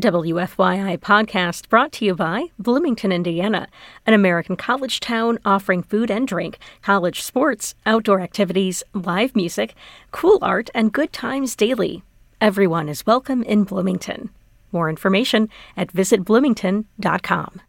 WFYI 0.00 0.98
podcast 0.98 1.68
brought 1.68 1.92
to 1.92 2.04
you 2.04 2.14
by 2.14 2.46
Bloomington, 2.58 3.12
Indiana, 3.12 3.68
an 4.06 4.14
American 4.14 4.56
college 4.56 5.00
town 5.00 5.38
offering 5.44 5.82
food 5.82 6.10
and 6.10 6.26
drink, 6.28 6.58
college 6.82 7.22
sports, 7.22 7.74
outdoor 7.86 8.20
activities, 8.20 8.82
live 8.92 9.34
music, 9.34 9.74
cool 10.10 10.38
art, 10.42 10.70
and 10.74 10.92
good 10.92 11.12
times 11.12 11.56
daily. 11.56 12.02
Everyone 12.40 12.88
is 12.88 13.06
welcome 13.06 13.42
in 13.42 13.64
Bloomington. 13.64 14.30
More 14.72 14.90
information 14.90 15.48
at 15.76 15.92
visitbloomington.com. 15.92 17.60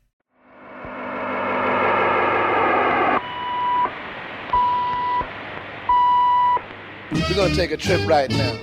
We're 7.12 7.36
gonna 7.36 7.56
take 7.56 7.72
a 7.72 7.78
trip 7.78 8.06
right 8.08 8.30
now. 8.30 8.58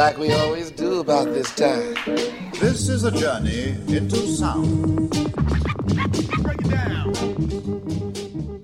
Like 0.00 0.16
we 0.16 0.32
always 0.32 0.70
do 0.70 1.00
about 1.00 1.26
this 1.26 1.54
time. 1.54 1.94
This 2.58 2.88
is 2.88 3.04
a 3.04 3.10
journey 3.10 3.76
into 3.94 4.16
sound. 4.16 5.12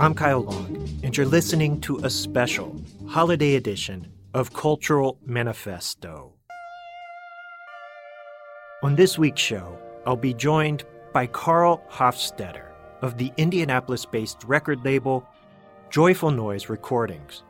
I'm 0.01 0.15
Kyle 0.15 0.41
Long, 0.41 0.99
and 1.03 1.15
you're 1.15 1.27
listening 1.27 1.79
to 1.83 1.99
a 1.99 2.09
special 2.09 2.75
holiday 3.07 3.57
edition 3.57 4.11
of 4.33 4.55
Cultural 4.55 5.19
Manifesto. 5.27 6.33
On 8.83 8.97
this 8.97 9.19
week's 9.19 9.43
show, 9.43 9.79
I'll 10.07 10.17
be 10.17 10.33
joined 10.33 10.85
by 11.13 11.27
Karl 11.27 11.85
Hofstetter 11.91 12.71
of 13.03 13.19
the 13.19 13.31
Indianapolis 13.37 14.07
based 14.07 14.43
record 14.45 14.83
label 14.87 15.29
Joyful 15.91 16.31
Noise 16.31 16.71
Recordings. 16.71 17.43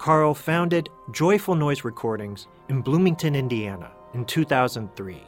Karl 0.00 0.32
founded 0.32 0.88
Joyful 1.10 1.54
Noise 1.54 1.84
Recordings 1.84 2.46
in 2.70 2.80
Bloomington, 2.80 3.34
Indiana 3.34 3.92
in 4.14 4.24
2003. 4.24 5.22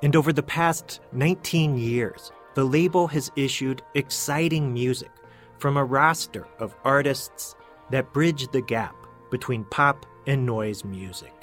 And 0.00 0.14
over 0.14 0.32
the 0.32 0.44
past 0.44 1.00
19 1.10 1.76
years, 1.76 2.30
the 2.54 2.62
label 2.62 3.08
has 3.08 3.32
issued 3.34 3.82
exciting 3.94 4.72
music 4.72 5.10
from 5.58 5.76
a 5.76 5.84
roster 5.84 6.46
of 6.60 6.76
artists 6.84 7.56
that 7.90 8.12
bridge 8.12 8.46
the 8.52 8.60
gap 8.62 8.94
between 9.32 9.64
pop 9.64 10.06
and 10.28 10.46
noise 10.46 10.84
music. 10.84 11.34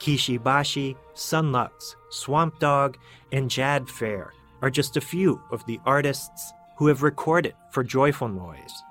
Kishi 0.00 0.42
Bashi, 0.42 0.96
Son 1.12 1.52
Lux, 1.52 1.94
Swamp 2.10 2.58
Dogg, 2.58 2.96
and 3.30 3.48
Jad 3.48 3.88
Fair 3.88 4.32
are 4.62 4.70
just 4.70 4.96
a 4.96 5.00
few 5.00 5.40
of 5.52 5.64
the 5.66 5.78
artists 5.86 6.52
who 6.76 6.88
have 6.88 7.04
recorded 7.04 7.54
for 7.70 7.84
Joyful 7.84 8.28
Noise. 8.28 8.82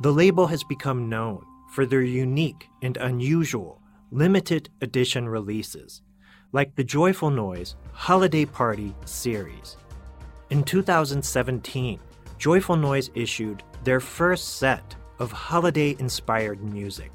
The 0.00 0.12
label 0.12 0.48
has 0.48 0.64
become 0.64 1.08
known 1.08 1.46
for 1.70 1.86
their 1.86 2.02
unique 2.02 2.68
and 2.82 2.96
unusual 2.96 3.80
limited 4.10 4.70
edition 4.80 5.28
releases, 5.28 6.02
like 6.52 6.74
the 6.74 6.84
Joyful 6.84 7.30
Noise 7.30 7.76
Holiday 7.92 8.44
Party 8.44 8.94
series. 9.04 9.76
In 10.50 10.62
2017, 10.62 11.98
Joyful 12.38 12.76
Noise 12.76 13.10
issued 13.14 13.62
their 13.84 14.00
first 14.00 14.58
set 14.58 14.94
of 15.18 15.32
holiday 15.32 15.96
inspired 15.98 16.62
music. 16.62 17.10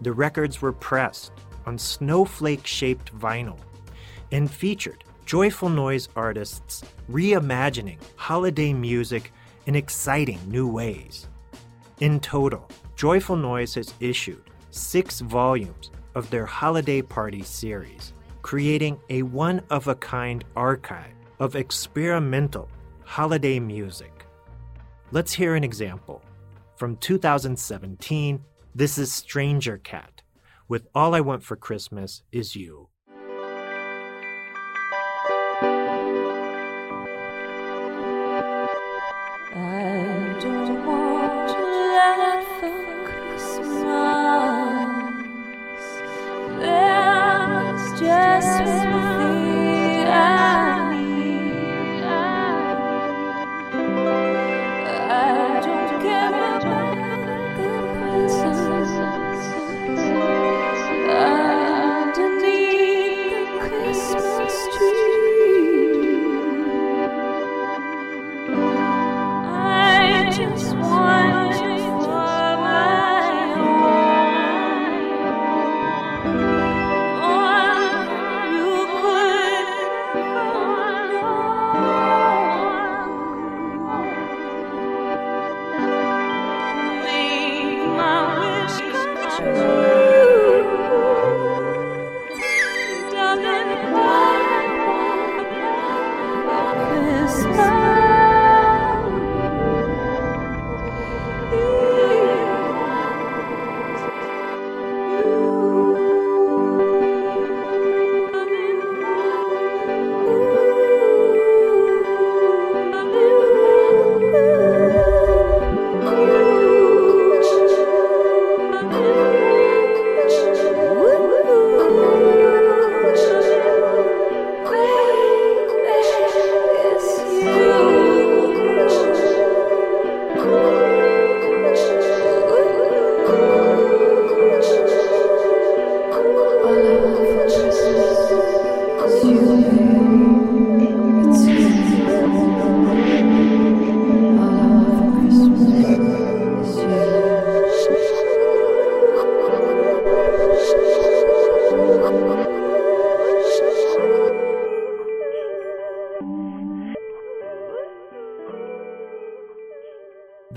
The 0.00 0.12
records 0.12 0.60
were 0.60 0.72
pressed 0.72 1.32
on 1.64 1.78
snowflake 1.78 2.66
shaped 2.66 3.16
vinyl 3.16 3.58
and 4.32 4.50
featured 4.50 5.04
Joyful 5.26 5.68
Noise 5.68 6.08
artists 6.16 6.84
reimagining 7.10 7.98
holiday 8.16 8.72
music 8.72 9.32
in 9.66 9.74
exciting 9.74 10.40
new 10.48 10.68
ways. 10.68 11.28
In 12.00 12.20
total, 12.20 12.68
Joyful 12.96 13.36
Noise 13.36 13.74
has 13.74 13.92
issued 14.00 14.50
six 14.70 15.20
volumes 15.20 15.90
of 16.14 16.30
their 16.30 16.46
Holiday 16.46 17.02
Party 17.02 17.42
series, 17.42 18.14
creating 18.40 18.98
a 19.10 19.20
one 19.22 19.60
of 19.68 19.86
a 19.88 19.94
kind 19.96 20.42
archive 20.56 21.12
of 21.38 21.56
experimental 21.56 22.70
holiday 23.04 23.60
music. 23.60 24.24
Let's 25.12 25.34
hear 25.34 25.56
an 25.56 25.62
example. 25.62 26.22
From 26.76 26.96
2017, 26.96 28.42
this 28.74 28.96
is 28.96 29.12
Stranger 29.12 29.76
Cat 29.76 30.22
with 30.66 30.88
All 30.94 31.14
I 31.14 31.20
Want 31.20 31.42
for 31.42 31.56
Christmas 31.56 32.22
Is 32.32 32.56
You. 32.56 32.88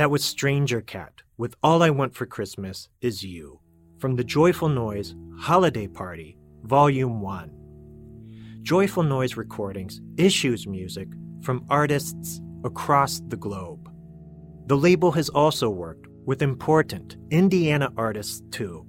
That 0.09 0.13
was 0.13 0.25
Stranger 0.25 0.81
Cat 0.81 1.21
with 1.37 1.55
All 1.61 1.83
I 1.83 1.91
Want 1.91 2.15
for 2.15 2.25
Christmas 2.25 2.89
Is 2.99 3.23
You 3.23 3.59
from 3.99 4.15
the 4.15 4.23
Joyful 4.23 4.67
Noise 4.67 5.13
Holiday 5.37 5.85
Party, 5.85 6.35
Volume 6.63 7.21
1. 7.21 7.51
Joyful 8.63 9.03
Noise 9.03 9.37
Recordings 9.37 10.01
issues 10.17 10.65
music 10.65 11.09
from 11.43 11.63
artists 11.69 12.41
across 12.63 13.21
the 13.27 13.37
globe. 13.37 13.87
The 14.65 14.75
label 14.75 15.11
has 15.11 15.29
also 15.29 15.69
worked 15.69 16.07
with 16.25 16.41
important 16.41 17.17
Indiana 17.29 17.93
artists 17.95 18.41
too. 18.49 18.87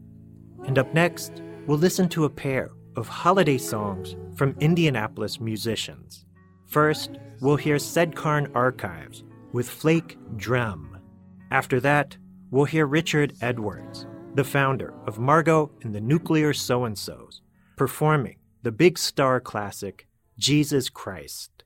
And 0.64 0.78
up 0.78 0.94
next, 0.94 1.42
we'll 1.66 1.76
listen 1.76 2.08
to 2.08 2.24
a 2.24 2.30
pair 2.30 2.70
of 2.96 3.08
holiday 3.08 3.58
songs 3.58 4.16
from 4.36 4.56
Indianapolis 4.58 5.38
musicians. 5.38 6.24
First, 6.66 7.18
we'll 7.42 7.56
hear 7.56 7.76
Sedcairn 7.76 8.50
Archives 8.54 9.22
with 9.52 9.68
Flake 9.68 10.16
Drum. 10.38 10.89
After 11.50 11.80
that, 11.80 12.16
we'll 12.50 12.64
hear 12.64 12.86
Richard 12.86 13.34
Edwards, 13.40 14.06
the 14.34 14.44
founder 14.44 14.94
of 15.06 15.18
Margot 15.18 15.72
and 15.82 15.92
the 15.92 16.00
Nuclear 16.00 16.52
So 16.52 16.84
and 16.84 16.96
So's, 16.96 17.42
performing 17.76 18.36
the 18.62 18.70
big 18.70 18.98
star 18.98 19.40
classic 19.40 20.06
Jesus 20.38 20.88
Christ. 20.88 21.59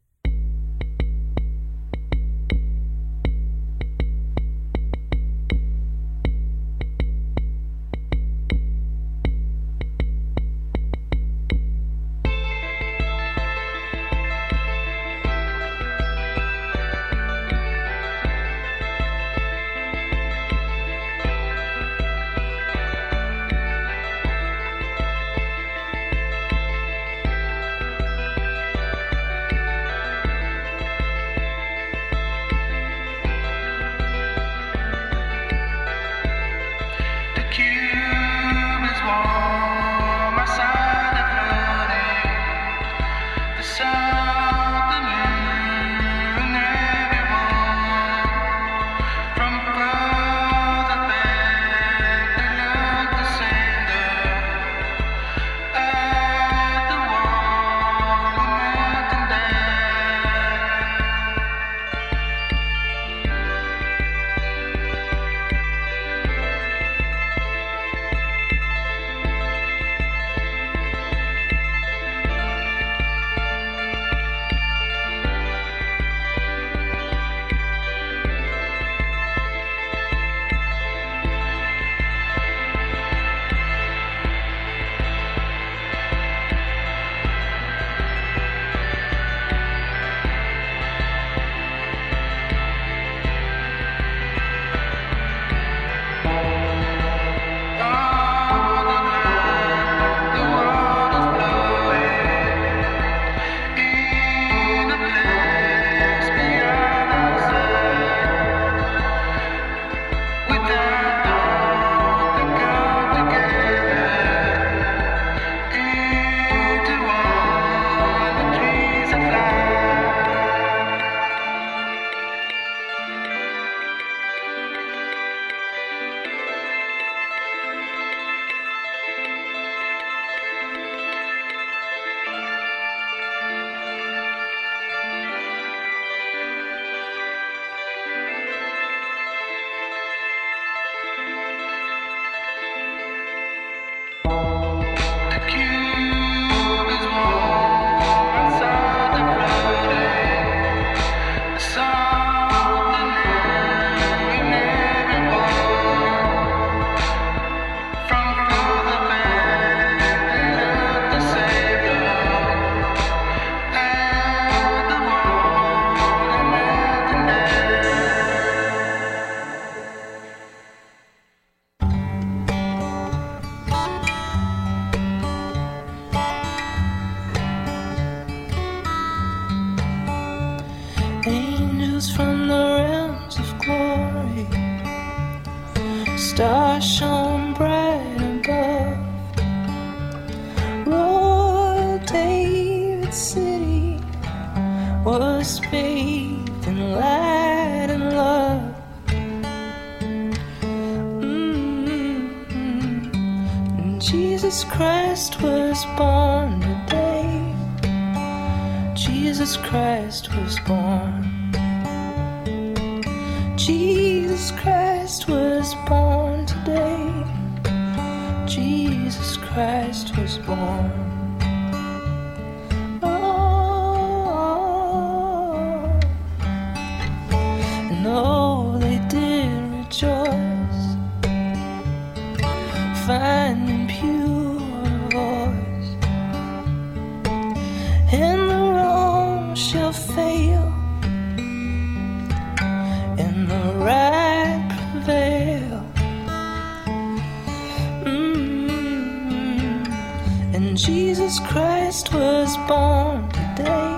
Jesus 251.06 251.38
Christ 251.38 252.14
was 252.14 252.56
born 252.66 253.28
today. 253.28 253.96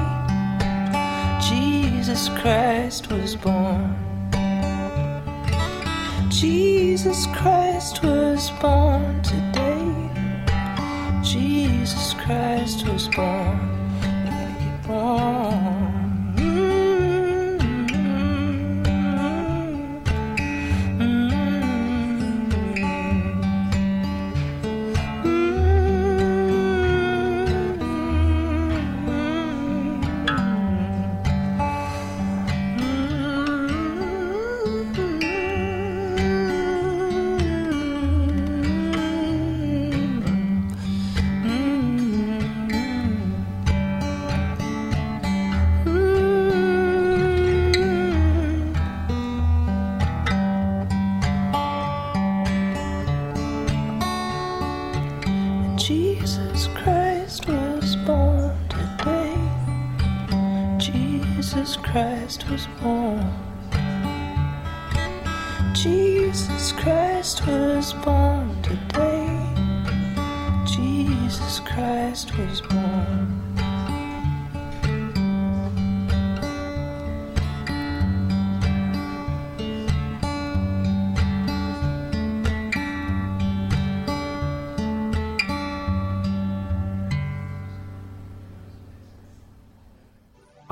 Jesus 1.41 2.29
Christ 2.31 3.09
was 3.13 3.37
born. 3.37 3.95
Jesus 6.29 7.27
Christ 7.27 8.03
was 8.03 8.51
born 8.61 9.23
today. 9.23 9.87
Jesus 11.23 12.15
Christ 12.15 12.89
was 12.89 13.07
born. 13.15 13.61
Born. 14.85 15.76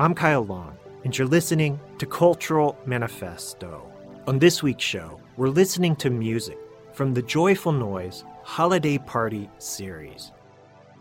I'm 0.05 0.13
Kyle 0.13 0.45
Long, 0.45 0.77
and 1.03 1.17
you're 1.17 1.27
listening 1.27 1.79
to 1.97 2.05
Cultural 2.05 2.77
Manifesto. 2.85 3.91
On 4.27 4.37
this 4.37 4.61
week's 4.61 4.83
show, 4.83 5.19
we're 5.35 5.49
listening 5.49 5.95
to 5.95 6.11
music 6.11 6.59
from 6.93 7.11
the 7.11 7.23
Joyful 7.23 7.71
Noise 7.71 8.23
Holiday 8.43 8.99
Party 8.99 9.49
series. 9.57 10.31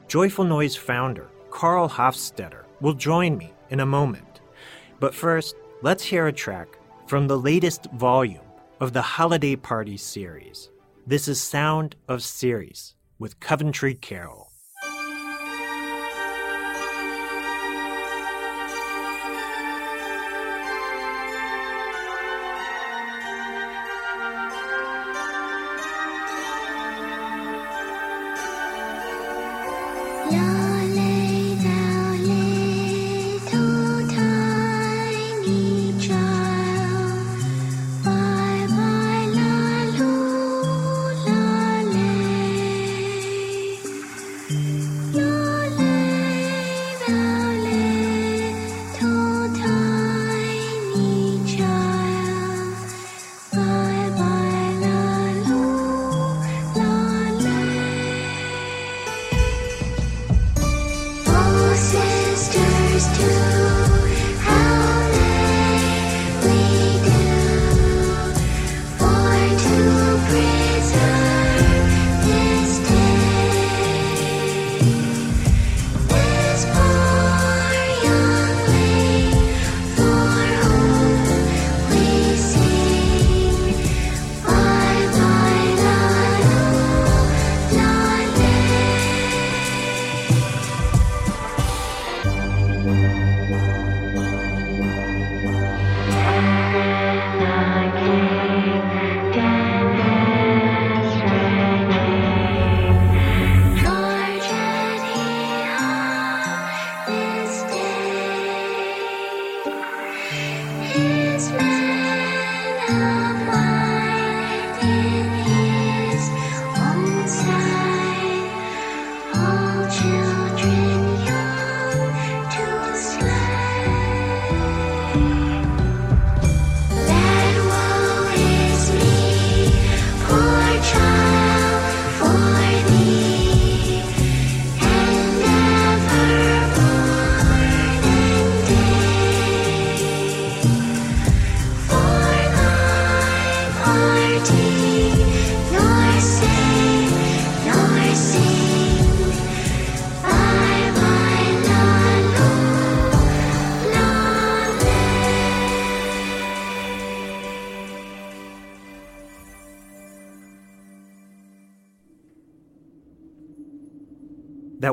Joyful 0.09 0.47
Noise 0.47 0.75
founder 0.77 1.29
Karl 1.51 1.87
Hofstetter 1.87 2.63
will 2.81 2.95
join 2.95 3.37
me 3.37 3.53
in 3.69 3.81
a 3.81 3.85
moment. 3.85 4.41
But 5.01 5.15
first, 5.15 5.55
let's 5.83 6.03
hear 6.03 6.29
a 6.29 6.33
track 6.33 6.79
from 7.07 7.29
the 7.29 7.39
latest 7.39 7.85
volume 7.93 8.49
of 8.81 8.95
the 8.95 9.03
Holiday 9.03 9.55
Party 9.55 9.99
series. 9.99 10.71
This 11.07 11.29
is 11.29 11.43
Sound 11.43 11.95
of 12.09 12.23
Ceres 12.23 12.95
with 13.19 13.39
Coventry 13.39 13.93
Carol. 13.93 14.44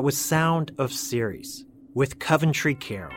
That 0.02 0.06
was 0.06 0.18
Sound 0.18 0.72
of 0.78 0.92
Ceres 0.92 1.64
with 1.94 2.18
Coventry 2.18 2.74
Carol. 2.74 3.14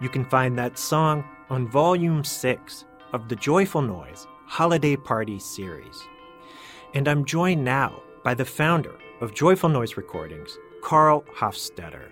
You 0.00 0.08
can 0.08 0.24
find 0.24 0.58
that 0.58 0.76
song 0.76 1.22
on 1.48 1.68
Volume 1.68 2.24
6 2.24 2.84
of 3.12 3.28
the 3.28 3.36
Joyful 3.36 3.82
Noise 3.82 4.26
Holiday 4.44 4.96
Party 4.96 5.38
series. 5.38 6.02
And 6.92 7.06
I'm 7.06 7.24
joined 7.24 7.64
now 7.64 8.02
by 8.24 8.34
the 8.34 8.44
founder 8.44 8.96
of 9.20 9.32
Joyful 9.32 9.68
Noise 9.68 9.96
Recordings, 9.96 10.58
Karl 10.82 11.22
Hofstetter. 11.36 12.10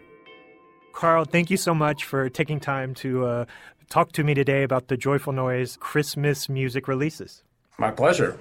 Karl, 0.92 1.24
thank 1.24 1.50
you 1.50 1.56
so 1.56 1.74
much 1.74 2.04
for 2.04 2.28
taking 2.28 2.60
time 2.60 2.94
to 2.94 3.26
uh, 3.26 3.44
talk 3.90 4.12
to 4.12 4.22
me 4.22 4.34
today 4.34 4.62
about 4.62 4.86
the 4.86 4.96
Joyful 4.96 5.32
Noise 5.32 5.76
Christmas 5.80 6.48
music 6.48 6.86
releases. 6.86 7.42
My 7.76 7.90
pleasure. 7.90 8.38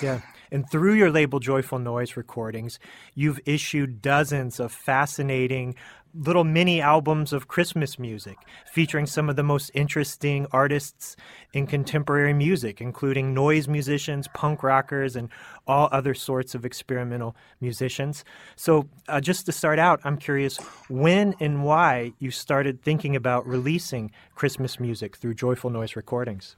Yeah. 0.00 0.20
And 0.54 0.70
through 0.70 0.92
your 0.92 1.10
label 1.10 1.40
Joyful 1.40 1.80
Noise 1.80 2.16
Recordings, 2.16 2.78
you've 3.16 3.40
issued 3.44 4.00
dozens 4.00 4.60
of 4.60 4.70
fascinating 4.70 5.74
little 6.14 6.44
mini 6.44 6.80
albums 6.80 7.32
of 7.32 7.48
Christmas 7.48 7.98
music 7.98 8.36
featuring 8.64 9.04
some 9.04 9.28
of 9.28 9.34
the 9.34 9.42
most 9.42 9.72
interesting 9.74 10.46
artists 10.52 11.16
in 11.54 11.66
contemporary 11.66 12.32
music, 12.32 12.80
including 12.80 13.34
noise 13.34 13.66
musicians, 13.66 14.28
punk 14.28 14.62
rockers, 14.62 15.16
and 15.16 15.28
all 15.66 15.88
other 15.90 16.14
sorts 16.14 16.54
of 16.54 16.64
experimental 16.64 17.34
musicians. 17.60 18.24
So, 18.54 18.88
uh, 19.08 19.20
just 19.20 19.46
to 19.46 19.52
start 19.52 19.80
out, 19.80 19.98
I'm 20.04 20.16
curious 20.16 20.58
when 20.88 21.34
and 21.40 21.64
why 21.64 22.12
you 22.20 22.30
started 22.30 22.80
thinking 22.80 23.16
about 23.16 23.44
releasing 23.44 24.12
Christmas 24.36 24.78
music 24.78 25.16
through 25.16 25.34
Joyful 25.34 25.70
Noise 25.70 25.96
Recordings. 25.96 26.54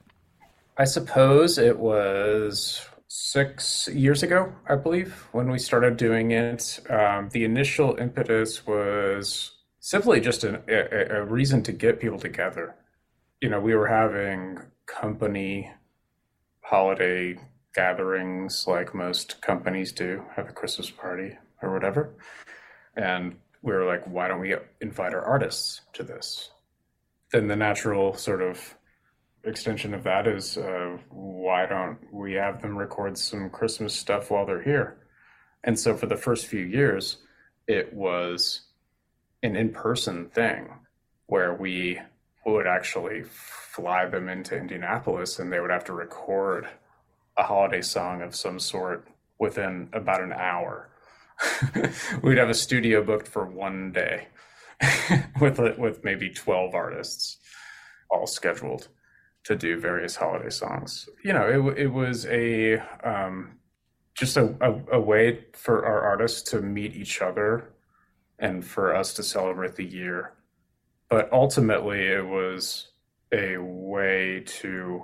I 0.77 0.83
suppose 0.83 1.57
it 1.57 1.79
was 1.79 2.87
six 3.07 3.87
years 3.87 4.23
ago, 4.23 4.53
I 4.67 4.75
believe, 4.75 5.27
when 5.31 5.49
we 5.49 5.59
started 5.59 5.97
doing 5.97 6.31
it. 6.31 6.79
Um, 6.89 7.29
the 7.29 7.45
initial 7.45 7.95
impetus 7.97 8.67
was 8.67 9.51
simply 9.79 10.19
just 10.19 10.43
a, 10.43 11.17
a 11.17 11.23
reason 11.23 11.63
to 11.63 11.71
get 11.71 11.99
people 11.99 12.19
together. 12.19 12.75
You 13.41 13.49
know, 13.49 13.59
we 13.59 13.75
were 13.75 13.87
having 13.87 14.59
company 14.85 15.71
holiday 16.61 17.39
gatherings 17.73 18.65
like 18.67 18.93
most 18.93 19.41
companies 19.41 19.91
do, 19.91 20.23
have 20.35 20.49
a 20.49 20.53
Christmas 20.53 20.89
party 20.89 21.37
or 21.61 21.71
whatever. 21.71 22.15
And 22.95 23.37
we 23.61 23.71
were 23.73 23.85
like, 23.85 24.05
why 24.05 24.27
don't 24.27 24.39
we 24.39 24.55
invite 24.81 25.13
our 25.13 25.23
artists 25.23 25.81
to 25.93 26.03
this? 26.03 26.49
Then 27.31 27.47
the 27.47 27.55
natural 27.55 28.15
sort 28.15 28.41
of 28.41 28.76
extension 29.47 29.93
of 29.93 30.03
that 30.03 30.27
is 30.27 30.57
uh, 30.57 30.97
why 31.09 31.65
don't 31.65 31.97
we 32.11 32.33
have 32.33 32.61
them 32.61 32.77
record 32.77 33.17
some 33.17 33.49
Christmas 33.49 33.93
stuff 33.93 34.29
while 34.29 34.45
they're 34.45 34.61
here? 34.61 34.97
And 35.63 35.79
so 35.79 35.95
for 35.95 36.05
the 36.05 36.15
first 36.15 36.47
few 36.47 36.63
years, 36.63 37.17
it 37.67 37.93
was 37.93 38.61
an 39.43 39.55
in-person 39.55 40.29
thing 40.29 40.69
where 41.27 41.53
we 41.53 41.99
would 42.45 42.67
actually 42.67 43.23
fly 43.23 44.05
them 44.05 44.29
into 44.29 44.57
Indianapolis 44.57 45.39
and 45.39 45.51
they 45.51 45.59
would 45.59 45.71
have 45.71 45.83
to 45.85 45.93
record 45.93 46.67
a 47.37 47.43
holiday 47.43 47.81
song 47.81 48.21
of 48.21 48.35
some 48.35 48.59
sort 48.59 49.07
within 49.39 49.89
about 49.93 50.21
an 50.21 50.33
hour. 50.33 50.89
We'd 52.23 52.37
have 52.37 52.49
a 52.49 52.53
studio 52.53 53.03
booked 53.03 53.27
for 53.27 53.45
one 53.45 53.91
day 53.91 54.27
with 55.41 55.59
with 55.77 56.03
maybe 56.03 56.29
12 56.29 56.73
artists 56.73 57.37
all 58.09 58.25
scheduled 58.25 58.87
to 59.47 59.55
do 59.55 59.79
various 59.79 60.17
holiday 60.17 60.49
songs. 60.49 61.07
You 61.23 61.31
know, 61.31 61.47
it, 61.47 61.79
it 61.79 61.87
was 61.87 62.25
a 62.25 62.79
um, 63.01 63.57
just 64.13 64.35
a, 64.35 64.53
a, 64.59 64.97
a 64.97 64.99
way 64.99 65.45
for 65.53 65.85
our 65.85 66.01
artists 66.01 66.41
to 66.51 66.61
meet 66.61 66.95
each 66.95 67.21
other 67.21 67.69
and 68.39 68.65
for 68.65 68.93
us 68.93 69.13
to 69.13 69.23
celebrate 69.23 69.75
the 69.75 69.85
year. 69.85 70.33
But 71.09 71.31
ultimately, 71.31 72.07
it 72.07 72.25
was 72.25 72.89
a 73.31 73.55
way 73.57 74.43
to 74.45 75.03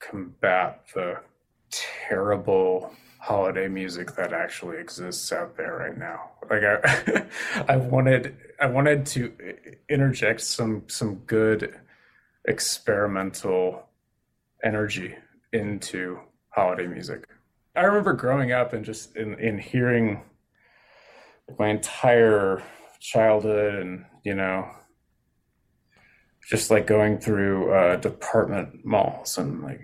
combat 0.00 0.84
the 0.94 1.20
terrible 1.70 2.94
holiday 3.18 3.68
music 3.68 4.14
that 4.16 4.32
actually 4.32 4.78
exists 4.78 5.30
out 5.30 5.58
there 5.58 5.76
right 5.76 5.98
now. 5.98 6.30
Like 6.48 6.62
I, 6.62 7.26
I 7.68 7.76
wanted, 7.76 8.34
I 8.58 8.66
wanted 8.66 9.04
to 9.06 9.34
interject 9.90 10.40
some 10.40 10.84
some 10.86 11.16
good 11.26 11.78
experimental 12.48 13.84
energy 14.64 15.14
into 15.52 16.18
holiday 16.50 16.86
music. 16.86 17.28
I 17.76 17.82
remember 17.82 18.14
growing 18.14 18.50
up 18.50 18.72
and 18.72 18.84
just 18.84 19.14
in, 19.16 19.38
in 19.38 19.58
hearing 19.58 20.22
my 21.58 21.68
entire 21.68 22.62
childhood 23.00 23.74
and 23.76 24.04
you 24.24 24.34
know 24.34 24.68
just 26.50 26.70
like 26.70 26.86
going 26.86 27.18
through 27.18 27.72
uh, 27.72 27.96
department 27.96 28.84
malls 28.84 29.38
and 29.38 29.62
like 29.62 29.80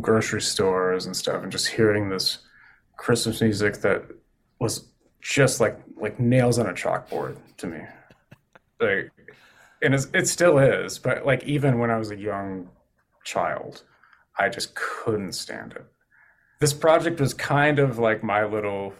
grocery 0.00 0.40
stores 0.40 1.06
and 1.06 1.14
stuff 1.14 1.42
and 1.42 1.52
just 1.52 1.68
hearing 1.68 2.08
this 2.08 2.38
christmas 2.96 3.42
music 3.42 3.76
that 3.82 4.02
was 4.58 4.88
just 5.20 5.60
like 5.60 5.78
like 6.00 6.18
nails 6.18 6.58
on 6.58 6.66
a 6.66 6.72
chalkboard 6.72 7.36
to 7.58 7.66
me 7.66 7.80
like 8.80 9.10
and 9.86 9.94
it 10.12 10.28
still 10.28 10.58
is 10.58 10.98
but 10.98 11.24
like 11.24 11.42
even 11.44 11.78
when 11.78 11.90
i 11.90 11.96
was 11.96 12.10
a 12.10 12.16
young 12.16 12.68
child 13.24 13.82
i 14.38 14.48
just 14.48 14.74
couldn't 14.74 15.32
stand 15.32 15.72
it. 15.72 15.84
This 16.58 16.72
project 16.72 17.20
was 17.20 17.34
kind 17.34 17.78
of 17.78 17.98
like 17.98 18.22
my 18.22 18.44
little 18.44 18.94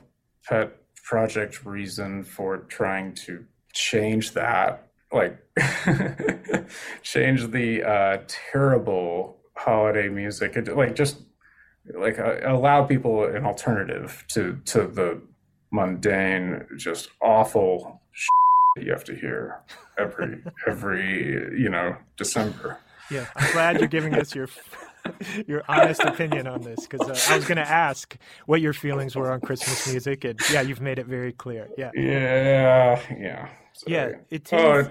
pet 0.47 0.77
project 1.05 1.65
reason 1.65 2.25
for 2.25 2.59
trying 2.59 3.15
to 3.15 3.45
change 3.73 4.33
that 4.33 4.89
like 5.13 5.39
change 7.03 7.51
the 7.51 7.83
uh 7.83 8.19
terrible 8.27 9.39
holiday 9.55 10.09
music. 10.09 10.57
Like 10.69 10.95
just 10.95 11.19
like 11.95 12.19
uh, 12.19 12.41
allow 12.45 12.85
people 12.85 13.25
an 13.25 13.47
alternative 13.47 14.25
to 14.29 14.61
to 14.67 14.87
the 14.87 15.23
mundane 15.71 16.67
just 16.77 17.09
awful 17.23 18.03
that 18.13 18.46
you 18.81 18.91
have 18.93 19.05
to 19.05 19.15
hear 19.15 19.61
every 19.99 20.43
every 20.67 21.59
you 21.59 21.69
know 21.69 21.97
december 22.17 22.79
Yeah, 23.11 23.27
I'm 23.37 23.53
glad 23.53 23.79
you're 23.79 23.89
giving 23.89 24.15
us 24.15 24.35
your 24.35 24.49
your 25.47 25.63
honest 25.69 26.01
opinion 26.01 26.47
on 26.49 26.63
this 26.63 26.87
because 26.87 27.09
uh, 27.09 27.33
I 27.33 27.37
was 27.37 27.45
going 27.47 27.59
to 27.59 27.69
ask 27.69 28.17
what 28.47 28.61
your 28.61 28.73
feelings 28.73 29.15
were 29.15 29.31
on 29.31 29.41
Christmas 29.41 29.87
music, 29.89 30.25
and 30.25 30.39
yeah, 30.53 30.61
you've 30.63 30.81
made 30.81 30.99
it 30.99 31.07
very 31.07 31.33
clear. 31.33 31.69
Yeah, 31.79 31.91
yeah 31.95 33.01
yeah 33.11 33.49
yeah, 33.87 34.07
sorry. 34.09 34.17
it 34.31 34.49
oh 34.53 34.81
is. 34.81 34.87
I- 34.89 34.91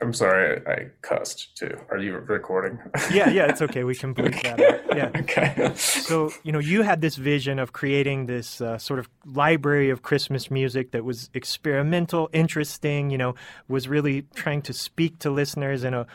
i'm 0.00 0.12
sorry 0.12 0.60
i 0.66 0.86
cussed 1.00 1.56
too 1.56 1.74
are 1.90 1.98
you 1.98 2.18
recording 2.18 2.78
Yeah, 3.10 3.30
yeah, 3.30 3.46
it's 3.46 3.62
okay. 3.62 3.84
We 3.84 3.94
can 3.94 4.14
bleep 4.14 4.42
that 4.42 4.60
out. 4.60 4.96
Yeah. 4.96 5.10
okay 5.22 5.72
So, 5.76 6.30
you 6.42 6.52
know, 6.52 6.58
you 6.58 6.82
had 6.82 7.00
this 7.00 7.16
vision 7.16 7.58
of 7.58 7.72
creating 7.72 8.26
this 8.26 8.60
uh, 8.60 8.78
sort 8.78 8.98
of 8.98 9.08
library 9.24 9.90
of 9.90 10.02
Christmas 10.02 10.50
music 10.50 10.90
that 10.92 11.04
was 11.04 11.30
experimental, 11.34 12.28
interesting, 12.32 13.10
you 13.10 13.18
know, 13.18 13.34
was 13.68 13.88
really 13.88 14.22
trying 14.34 14.62
to 14.62 14.72
speak 14.72 15.18
to 15.20 15.30
listeners 15.30 15.84
in 15.84 15.94
a 15.94 16.06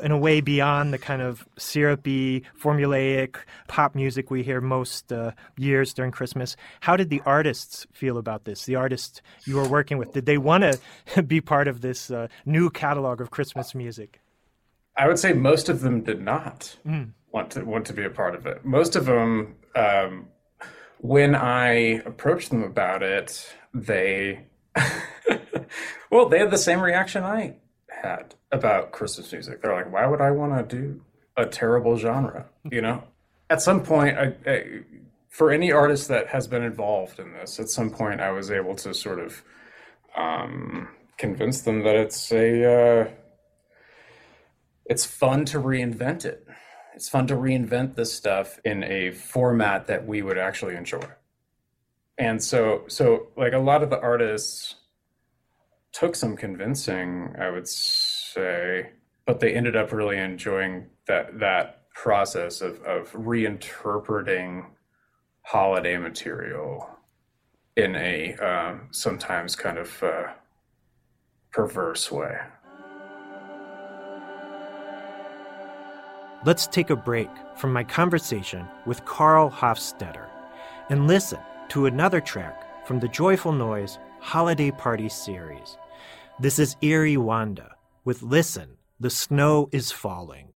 in 0.00 0.10
a 0.10 0.18
way 0.18 0.40
beyond 0.40 0.92
the 0.92 0.98
kind 0.98 1.22
of 1.22 1.46
syrupy, 1.56 2.44
formulaic 2.60 3.36
pop 3.68 3.94
music 3.94 4.30
we 4.30 4.42
hear 4.42 4.60
most 4.60 5.12
uh, 5.12 5.32
years 5.56 5.94
during 5.94 6.12
Christmas. 6.12 6.56
How 6.80 6.96
did 6.96 7.10
the 7.10 7.22
artists 7.24 7.86
feel 7.92 8.18
about 8.18 8.44
this? 8.44 8.64
The 8.64 8.74
artists 8.74 9.22
you 9.44 9.56
were 9.56 9.68
working 9.68 9.98
with, 9.98 10.12
did 10.12 10.26
they 10.26 10.38
want 10.38 10.64
to 11.14 11.22
be 11.26 11.40
part 11.40 11.68
of 11.68 11.80
this 11.80 12.10
uh, 12.10 12.28
new 12.44 12.70
catalog 12.70 13.20
of 13.20 13.30
Christmas 13.30 13.74
music? 13.74 14.20
I 14.96 15.06
would 15.06 15.18
say 15.18 15.32
most 15.32 15.68
of 15.68 15.80
them 15.80 16.02
did 16.02 16.22
not 16.22 16.76
want 17.32 17.50
to 17.50 17.64
want 17.64 17.86
to 17.86 17.92
be 17.92 18.04
a 18.04 18.10
part 18.10 18.34
of 18.34 18.46
it. 18.46 18.64
Most 18.64 18.96
of 18.96 19.04
them, 19.04 19.56
um, 19.74 20.28
when 20.98 21.34
I 21.34 22.00
approached 22.06 22.50
them 22.50 22.62
about 22.62 23.02
it, 23.02 23.54
they, 23.74 24.46
well, 26.10 26.30
they 26.30 26.38
had 26.38 26.50
the 26.50 26.56
same 26.56 26.80
reaction 26.80 27.24
I 27.24 27.56
had 28.06 28.34
about 28.52 28.92
Christmas 28.92 29.32
music. 29.32 29.62
They're 29.62 29.74
like, 29.74 29.92
"Why 29.92 30.06
would 30.06 30.20
I 30.20 30.30
want 30.30 30.52
to 30.56 30.76
do 30.76 31.00
a 31.36 31.46
terrible 31.46 31.96
genre?" 31.96 32.46
You 32.70 32.82
know. 32.82 33.04
At 33.50 33.62
some 33.62 33.82
point, 33.84 34.18
I, 34.18 34.34
I, 34.44 34.64
for 35.28 35.52
any 35.52 35.70
artist 35.70 36.08
that 36.08 36.26
has 36.28 36.48
been 36.48 36.64
involved 36.64 37.20
in 37.20 37.32
this, 37.32 37.60
at 37.60 37.68
some 37.68 37.90
point, 37.90 38.20
I 38.20 38.32
was 38.32 38.50
able 38.50 38.74
to 38.74 38.92
sort 38.92 39.20
of 39.20 39.44
um, 40.16 40.88
convince 41.16 41.60
them 41.60 41.84
that 41.84 41.94
it's 41.94 42.32
a 42.32 43.04
uh, 43.04 43.08
it's 44.86 45.04
fun 45.04 45.44
to 45.46 45.58
reinvent 45.58 46.24
it. 46.24 46.46
It's 46.94 47.08
fun 47.08 47.26
to 47.26 47.34
reinvent 47.34 47.94
this 47.94 48.12
stuff 48.12 48.58
in 48.64 48.82
a 48.82 49.10
format 49.10 49.86
that 49.88 50.06
we 50.06 50.22
would 50.22 50.38
actually 50.38 50.76
enjoy. 50.76 51.06
And 52.18 52.42
so, 52.42 52.84
so 52.88 53.28
like 53.36 53.52
a 53.52 53.58
lot 53.58 53.82
of 53.82 53.90
the 53.90 54.00
artists 54.00 54.76
took 55.98 56.14
some 56.14 56.36
convincing, 56.36 57.34
I 57.40 57.48
would 57.48 57.66
say, 57.66 58.90
but 59.24 59.40
they 59.40 59.54
ended 59.54 59.76
up 59.76 59.92
really 59.92 60.18
enjoying 60.18 60.88
that 61.06 61.38
that 61.38 61.90
process 61.94 62.60
of 62.60 62.82
of 62.82 63.10
reinterpreting 63.12 64.66
holiday 65.40 65.96
material 65.96 66.90
in 67.76 67.96
a 67.96 68.34
um, 68.36 68.88
sometimes 68.90 69.56
kind 69.56 69.78
of 69.78 70.02
uh, 70.02 70.24
perverse 71.50 72.12
way. 72.12 72.36
Let's 76.44 76.66
take 76.66 76.90
a 76.90 76.96
break 76.96 77.30
from 77.56 77.72
my 77.72 77.84
conversation 77.84 78.66
with 78.84 79.04
Karl 79.06 79.50
Hofstetter 79.50 80.28
and 80.90 81.06
listen 81.06 81.40
to 81.70 81.86
another 81.86 82.20
track 82.20 82.86
from 82.86 83.00
the 83.00 83.08
Joyful 83.08 83.52
Noise 83.52 83.98
Holiday 84.20 84.70
Party 84.70 85.08
series. 85.08 85.78
This 86.38 86.58
is 86.58 86.76
Eerie 86.82 87.16
Wanda 87.16 87.76
with 88.04 88.22
Listen, 88.22 88.76
the 89.00 89.08
Snow 89.08 89.70
is 89.72 89.90
Falling. 89.90 90.52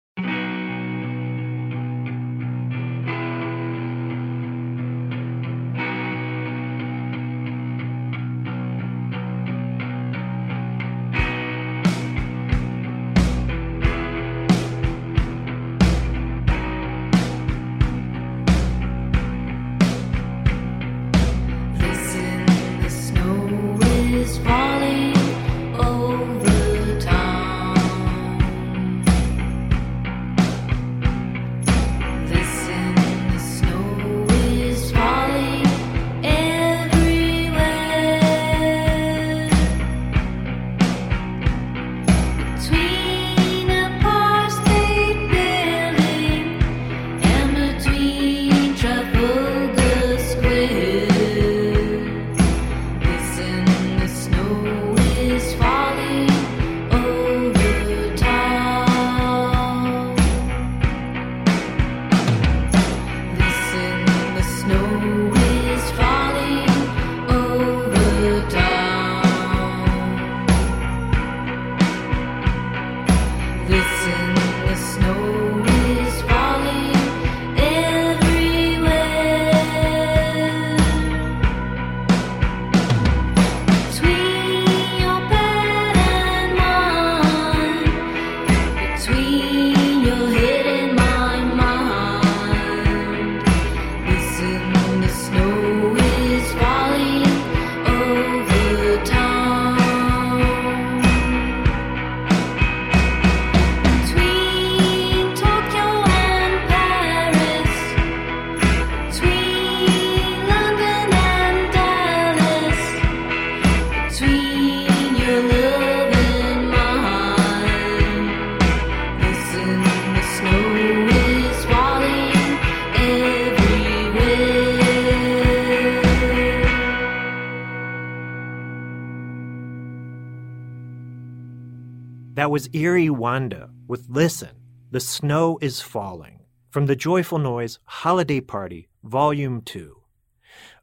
Was 132.58 132.70
eerie 132.74 133.12
Wanda 133.12 133.70
with 133.88 134.08
Listen, 134.10 134.50
The 134.90 135.00
Snow 135.00 135.60
is 135.62 135.80
Falling 135.80 136.40
from 136.72 136.88
the 136.88 136.96
Joyful 136.96 137.38
Noise 137.38 137.78
Holiday 137.84 138.42
Party, 138.42 138.90
Volume 139.04 139.62
2. 139.62 139.96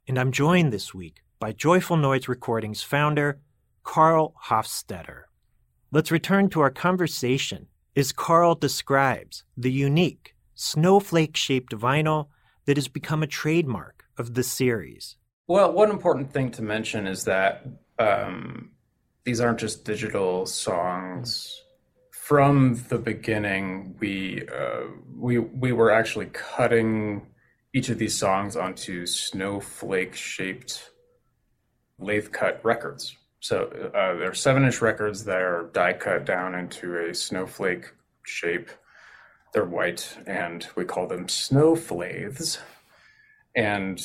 And 0.07 0.17
I'm 0.17 0.31
joined 0.31 0.73
this 0.73 0.95
week 0.95 1.25
by 1.41 1.51
Joyful 1.51 1.97
Noise 1.97 2.29
Recordings 2.29 2.85
founder 2.85 3.41
Karl 3.83 4.37
Hofstetter. 4.45 5.23
Let's 5.91 6.13
return 6.13 6.49
to 6.51 6.61
our 6.61 6.71
conversation 6.71 7.67
as 7.97 8.13
Karl 8.13 8.55
describes 8.55 9.43
the 9.57 9.73
unique 9.73 10.37
snowflake 10.55 11.37
shaped 11.37 11.73
vinyl 11.73 12.29
that 12.67 12.77
has 12.77 12.87
become 12.87 13.25
a 13.25 13.27
trademark 13.27 14.05
of 14.17 14.35
the 14.35 14.45
series. 14.45 15.17
Well, 15.49 15.73
one 15.73 15.91
important 15.91 16.33
thing 16.33 16.53
to 16.53 16.63
mention 16.63 17.09
is 17.09 17.25
that 17.25 17.67
um, 17.99 18.71
these 19.25 19.41
aren't 19.41 19.59
just 19.59 19.85
digital 19.85 20.47
songs. 20.47 21.64
From 22.25 22.83
the 22.89 22.97
beginning, 22.97 23.97
we 24.01 24.49
uh, 24.49 24.85
we 25.15 25.41
we 25.41 25.73
were 25.73 25.91
actually 25.91 26.31
cutting 26.33 27.27
each 27.75 27.91
of 27.91 27.99
these 27.99 28.17
songs 28.17 28.57
onto 28.57 29.05
snowflake 29.05 30.15
shaped 30.15 30.93
lathe 31.99 32.33
cut 32.33 32.65
records. 32.65 33.15
So 33.41 33.65
uh, 33.95 34.17
they're 34.17 34.33
seven 34.33 34.65
inch 34.65 34.81
records 34.81 35.27
that 35.27 35.43
are 35.43 35.69
die 35.75 35.93
cut 35.93 36.25
down 36.25 36.55
into 36.55 36.97
a 36.97 37.15
snowflake 37.15 37.93
shape. 38.23 38.71
They're 39.53 39.67
white, 39.67 40.17
and 40.27 40.67
we 40.77 40.87
call 40.87 41.07
them 41.07 41.29
snowflaths. 41.29 42.59
And 43.55 44.01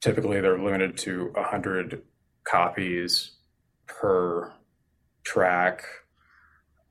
typically, 0.00 0.40
they're 0.40 0.58
limited 0.58 0.96
to 1.06 1.32
hundred 1.36 2.02
copies 2.42 3.30
per 3.86 4.52
track, 5.22 5.84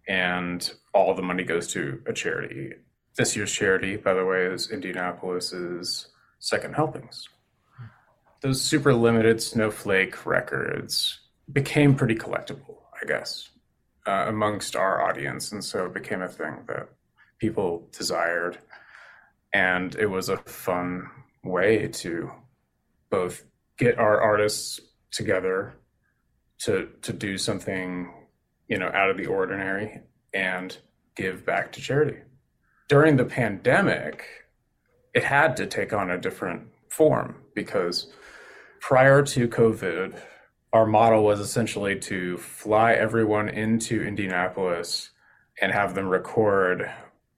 and 0.07 0.73
all 0.93 1.13
the 1.13 1.21
money 1.21 1.43
goes 1.43 1.67
to 1.73 2.01
a 2.05 2.13
charity. 2.13 2.73
This 3.15 3.35
year's 3.35 3.51
charity, 3.51 3.95
by 3.95 4.13
the 4.13 4.25
way, 4.25 4.45
is 4.45 4.71
Indianapolis's 4.71 6.07
Second 6.39 6.73
Helpings. 6.75 7.29
Those 8.41 8.61
super 8.61 8.93
limited 8.93 9.41
snowflake 9.41 10.25
records 10.25 11.19
became 11.51 11.95
pretty 11.95 12.15
collectible, 12.15 12.77
I 13.01 13.05
guess, 13.07 13.49
uh, 14.05 14.25
amongst 14.27 14.75
our 14.75 15.01
audience, 15.01 15.51
and 15.51 15.63
so 15.63 15.85
it 15.85 15.93
became 15.93 16.21
a 16.21 16.27
thing 16.27 16.57
that 16.67 16.89
people 17.39 17.87
desired, 17.91 18.57
and 19.53 19.95
it 19.95 20.07
was 20.07 20.29
a 20.29 20.37
fun 20.37 21.09
way 21.43 21.87
to 21.87 22.31
both 23.09 23.43
get 23.77 23.99
our 23.99 24.19
artists 24.19 24.79
together 25.11 25.73
to 26.59 26.89
to 27.01 27.13
do 27.13 27.37
something 27.37 28.11
you 28.67 28.77
know 28.77 28.91
out 28.93 29.09
of 29.09 29.17
the 29.17 29.25
ordinary 29.25 30.01
and 30.33 30.77
give 31.15 31.45
back 31.45 31.71
to 31.73 31.81
charity. 31.81 32.17
During 32.87 33.17
the 33.17 33.25
pandemic 33.25 34.25
it 35.13 35.23
had 35.23 35.55
to 35.57 35.67
take 35.67 35.93
on 35.93 36.09
a 36.09 36.17
different 36.17 36.67
form 36.89 37.35
because 37.55 38.11
prior 38.79 39.21
to 39.21 39.47
covid 39.47 40.19
our 40.73 40.85
model 40.87 41.23
was 41.23 41.39
essentially 41.39 41.99
to 41.99 42.37
fly 42.37 42.93
everyone 42.93 43.47
into 43.47 44.01
indianapolis 44.01 45.11
and 45.61 45.71
have 45.71 45.93
them 45.93 46.07
record 46.07 46.89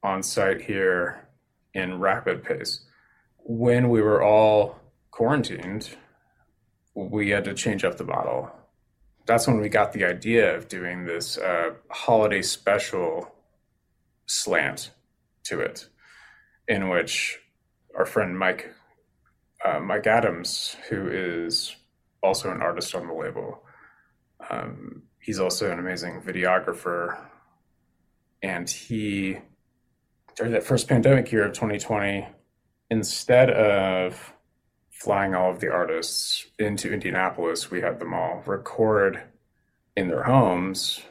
on 0.03 0.23
site 0.23 0.61
here 0.61 1.27
in 1.73 1.99
rapid 1.99 2.43
pace. 2.43 2.79
When 3.39 3.89
we 3.89 4.01
were 4.01 4.23
all 4.23 4.79
quarantined 5.11 5.95
we 6.93 7.29
had 7.29 7.43
to 7.43 7.53
change 7.53 7.83
up 7.83 7.97
the 7.97 8.05
model 8.05 8.49
that's 9.25 9.47
when 9.47 9.59
we 9.59 9.69
got 9.69 9.93
the 9.93 10.05
idea 10.05 10.55
of 10.55 10.67
doing 10.67 11.05
this 11.05 11.38
uh, 11.38 11.71
holiday 11.89 12.41
special 12.41 13.31
slant 14.27 14.91
to 15.45 15.59
it, 15.59 15.88
in 16.67 16.89
which 16.89 17.39
our 17.97 18.05
friend 18.05 18.38
Mike 18.38 18.71
uh, 19.63 19.79
Mike 19.79 20.05
Adams, 20.05 20.75
who 20.89 21.07
is 21.09 21.75
also 22.21 22.51
an 22.51 22.61
artist 22.61 22.93
on 22.93 23.07
the 23.07 23.13
label, 23.13 23.63
um, 24.49 25.03
he's 25.19 25.39
also 25.39 25.71
an 25.71 25.79
amazing 25.79 26.21
videographer, 26.21 27.19
and 28.43 28.69
he 28.69 29.39
during 30.35 30.51
that 30.51 30.63
first 30.63 30.88
pandemic 30.88 31.31
year 31.31 31.45
of 31.45 31.53
2020, 31.53 32.27
instead 32.89 33.49
of 33.49 34.34
flying 34.95 35.36
all 35.36 35.51
of 35.51 35.60
the 35.60 35.71
artists 35.71 36.47
into 36.58 36.91
Indianapolis, 36.91 37.69
we 37.69 37.81
had 37.81 37.99
them 37.99 38.13
all 38.13 38.41
record 38.45 39.21
in 39.95 40.08
their 40.08 40.23
homes 40.23 41.01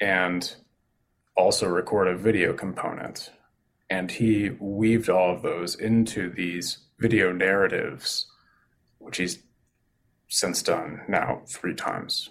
and 0.00 0.54
also 1.36 1.68
record 1.68 2.08
a 2.08 2.16
video 2.16 2.52
component. 2.52 3.30
And 3.88 4.10
he 4.10 4.50
weaved 4.58 5.08
all 5.08 5.32
of 5.32 5.42
those 5.42 5.76
into 5.76 6.28
these 6.30 6.78
video 6.98 7.32
narratives, 7.32 8.26
which 8.98 9.18
he's 9.18 9.38
since 10.28 10.62
done 10.62 11.02
now 11.08 11.42
three 11.46 11.74
times. 11.74 12.30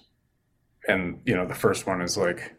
And, 0.88 1.22
you 1.26 1.36
know, 1.36 1.46
the 1.46 1.56
first 1.56 1.88
one 1.88 2.02
is 2.02 2.17
like 2.17 2.56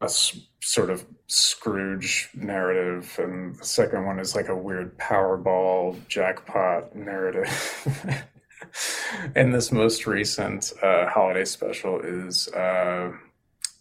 a 0.00 0.08
sort 0.08 0.90
of 0.90 1.04
Scrooge 1.26 2.30
narrative, 2.34 3.14
and 3.18 3.56
the 3.56 3.64
second 3.64 4.06
one 4.06 4.18
is 4.18 4.34
like 4.34 4.48
a 4.48 4.56
weird 4.56 4.96
Powerball 4.98 5.96
jackpot 6.08 6.94
narrative. 6.94 8.24
and 9.34 9.52
this 9.52 9.72
most 9.72 10.06
recent 10.06 10.72
uh, 10.82 11.06
holiday 11.08 11.44
special 11.44 12.00
is 12.00 12.48
uh, 12.48 13.12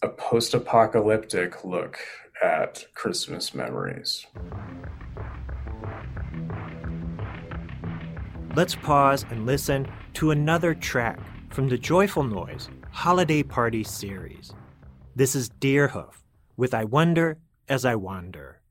a 0.01 0.09
post 0.09 0.53
apocalyptic 0.53 1.63
look 1.63 1.99
at 2.43 2.85
Christmas 2.93 3.53
memories. 3.53 4.25
Let's 8.55 8.75
pause 8.75 9.23
and 9.29 9.45
listen 9.45 9.87
to 10.15 10.31
another 10.31 10.73
track 10.73 11.19
from 11.51 11.69
the 11.69 11.77
Joyful 11.77 12.23
Noise 12.23 12.69
Holiday 12.91 13.43
Party 13.43 13.83
series. 13.83 14.53
This 15.17 15.35
is 15.35 15.49
Deerhoof 15.49 16.21
with 16.57 16.75
I 16.75 16.83
Wonder 16.83 17.39
as 17.67 17.85
I 17.85 17.95
Wander. 17.95 18.61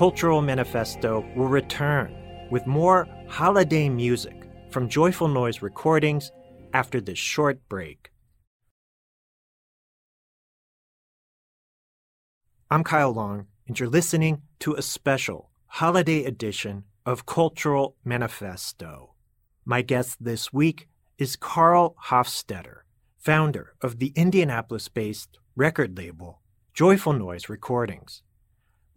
Cultural 0.00 0.40
Manifesto 0.40 1.26
will 1.36 1.48
return 1.48 2.16
with 2.50 2.66
more 2.66 3.06
holiday 3.28 3.86
music 3.90 4.48
from 4.70 4.88
Joyful 4.88 5.28
Noise 5.28 5.60
recordings 5.60 6.32
after 6.72 7.02
this 7.02 7.18
short 7.18 7.60
break. 7.68 8.10
I'm 12.70 12.82
Kyle 12.82 13.12
Long, 13.12 13.48
and 13.68 13.78
you're 13.78 13.90
listening 13.90 14.40
to 14.60 14.72
a 14.72 14.80
special 14.80 15.50
holiday 15.66 16.24
edition 16.24 16.84
of 17.04 17.26
Cultural 17.26 17.94
Manifesto. 18.02 19.12
My 19.66 19.82
guest 19.82 20.16
this 20.18 20.50
week 20.50 20.88
is 21.18 21.36
Karl 21.36 21.94
Hofstetter, 22.06 22.84
founder 23.18 23.74
of 23.82 23.98
the 23.98 24.14
Indianapolis 24.16 24.88
based 24.88 25.38
record 25.56 25.98
label 25.98 26.40
Joyful 26.72 27.12
Noise 27.12 27.50
Recordings. 27.50 28.22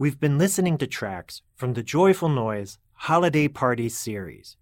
We've 0.04 0.20
been 0.20 0.38
listening 0.38 0.78
to 0.80 0.86
tracks 0.86 1.44
from 1.56 1.76
the 1.76 1.82
Joyful 1.82 2.28
Noise 2.28 2.78
Holiday 3.08 3.48
Party 3.48 3.88
series, 3.88 4.58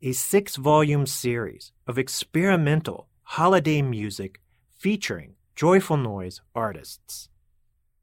a 0.00 0.12
six 0.12 0.56
volume 0.56 1.04
series 1.04 1.72
of 1.86 1.98
experimental 1.98 3.06
holiday 3.22 3.82
music 3.82 4.40
featuring 4.72 5.34
Joyful 5.54 5.98
Noise 5.98 6.40
artists. 6.54 7.28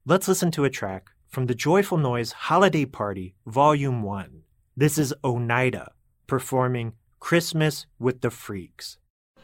Let's 0.05 0.27
listen 0.27 0.51
to 0.51 0.65
a 0.65 0.69
track 0.69 1.09
from 1.27 1.47
the 1.47 1.55
Joyful 1.55 1.97
Noise 1.97 2.31
Holiday 2.33 2.85
Party 2.85 3.33
Volume 3.47 4.03
1. 4.03 4.43
This 4.77 4.99
is 4.99 5.15
Oneida 5.23 5.93
performing 6.27 6.93
Christmas 7.19 7.87
with 7.97 8.21
the 8.21 8.29
Freaks. 8.29 8.99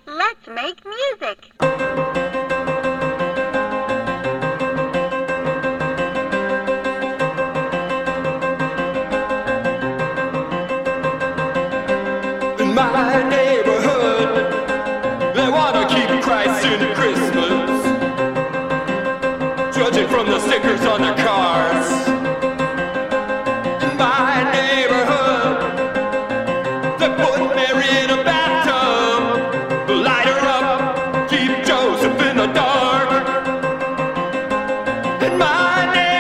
Let's 0.05 0.47
make 0.47 0.85
music. 0.85 2.58
My 35.37 35.85
neighborhood, 35.93 36.18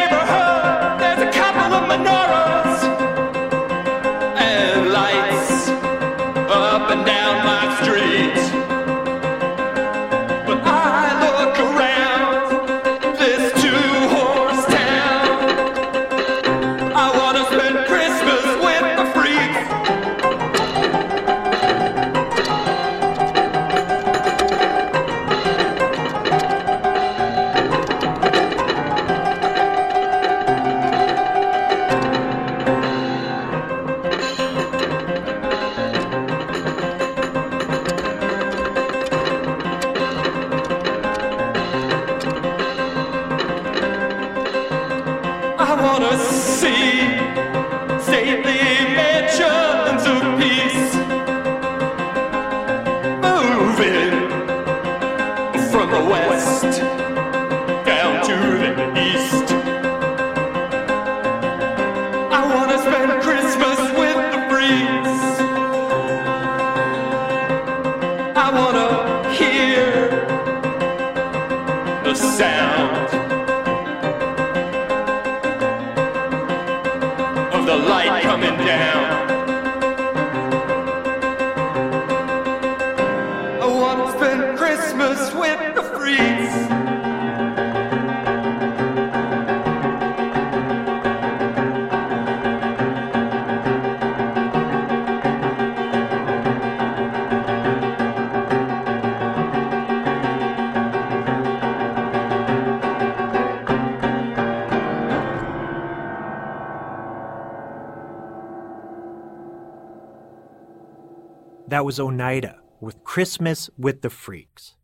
That 111.69 111.85
was 111.85 111.99
Oneida 111.99 112.61
with 112.81 113.03
Christmas 113.03 113.69
with 113.77 114.01
the 114.01 114.09
Freaks. 114.09 114.75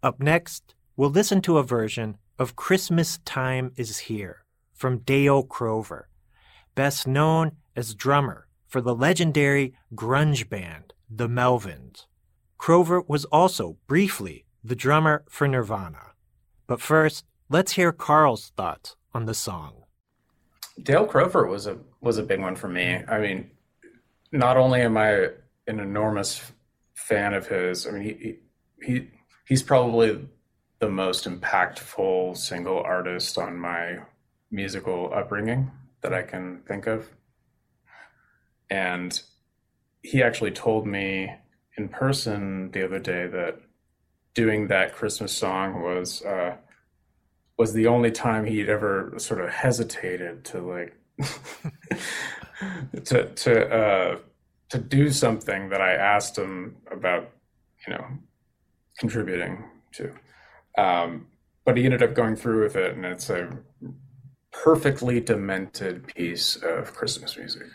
Up 0.00 0.20
next, 0.20 0.76
we'll 0.96 1.10
listen 1.10 1.42
to 1.42 1.58
a 1.58 1.64
version 1.64 2.18
of 2.38 2.54
Christmas 2.54 3.18
Time 3.24 3.72
is 3.74 3.98
Here 3.98 4.44
from 4.72 4.98
Dale 4.98 5.42
Crover, 5.42 6.08
best 6.76 7.08
known 7.08 7.56
as 7.74 7.96
drummer 7.96 8.46
for 8.68 8.80
the 8.80 8.94
legendary 8.94 9.74
grunge 9.96 10.48
band 10.48 10.94
The 11.10 11.26
Melvins. 11.26 12.06
Crover 12.58 13.00
was 13.00 13.24
also 13.24 13.78
briefly 13.88 14.44
the 14.62 14.76
drummer 14.76 15.24
for 15.28 15.48
Nirvana. 15.48 16.12
But 16.68 16.80
first, 16.80 17.24
let's 17.48 17.72
hear 17.72 17.90
Karl's 17.90 18.52
thoughts 18.56 18.94
on 19.12 19.24
the 19.24 19.34
song. 19.34 19.82
Dale 20.80 21.06
Crover 21.06 21.48
was 21.48 21.66
a 21.66 21.78
was 22.00 22.18
a 22.18 22.22
big 22.22 22.40
one 22.40 22.54
for 22.54 22.68
me. 22.68 23.02
I 23.08 23.18
mean, 23.18 23.50
not 24.30 24.56
only 24.56 24.80
am 24.80 24.96
I 24.96 25.30
an 25.66 25.80
enormous 25.80 26.52
fan 26.94 27.34
of 27.34 27.48
his, 27.48 27.86
I 27.86 27.90
mean 27.92 28.02
he 28.02 28.38
he 28.82 29.10
he's 29.46 29.62
probably 29.62 30.28
the 30.78 30.88
most 30.88 31.28
impactful 31.28 32.36
single 32.36 32.80
artist 32.80 33.38
on 33.38 33.56
my 33.56 33.98
musical 34.50 35.12
upbringing 35.14 35.70
that 36.02 36.12
I 36.12 36.22
can 36.22 36.62
think 36.66 36.86
of. 36.86 37.08
And 38.70 39.20
he 40.02 40.22
actually 40.22 40.50
told 40.50 40.86
me 40.86 41.34
in 41.76 41.88
person 41.88 42.70
the 42.70 42.84
other 42.84 42.98
day 42.98 43.26
that 43.26 43.60
doing 44.34 44.68
that 44.68 44.94
Christmas 44.94 45.32
song 45.32 45.82
was 45.82 46.22
uh, 46.22 46.56
was 47.56 47.72
the 47.72 47.86
only 47.86 48.10
time 48.10 48.44
he'd 48.44 48.68
ever 48.68 49.14
sort 49.16 49.40
of 49.40 49.50
hesitated 49.50 50.44
to 50.44 50.60
like 50.60 50.94
to 53.04 53.26
to 53.34 53.74
uh, 53.74 54.18
to 54.74 54.80
do 54.80 55.08
something 55.08 55.68
that 55.68 55.80
I 55.80 55.92
asked 55.92 56.36
him 56.36 56.78
about, 56.90 57.30
you 57.86 57.92
know, 57.92 58.04
contributing 58.98 59.62
to. 59.92 60.12
Um, 60.76 61.28
but 61.64 61.76
he 61.76 61.84
ended 61.84 62.02
up 62.02 62.12
going 62.12 62.34
through 62.34 62.64
with 62.64 62.74
it, 62.74 62.96
and 62.96 63.04
it's 63.04 63.30
a 63.30 63.56
perfectly 64.50 65.20
demented 65.20 66.08
piece 66.08 66.56
of 66.56 66.92
Christmas 66.92 67.36
music. 67.36 67.68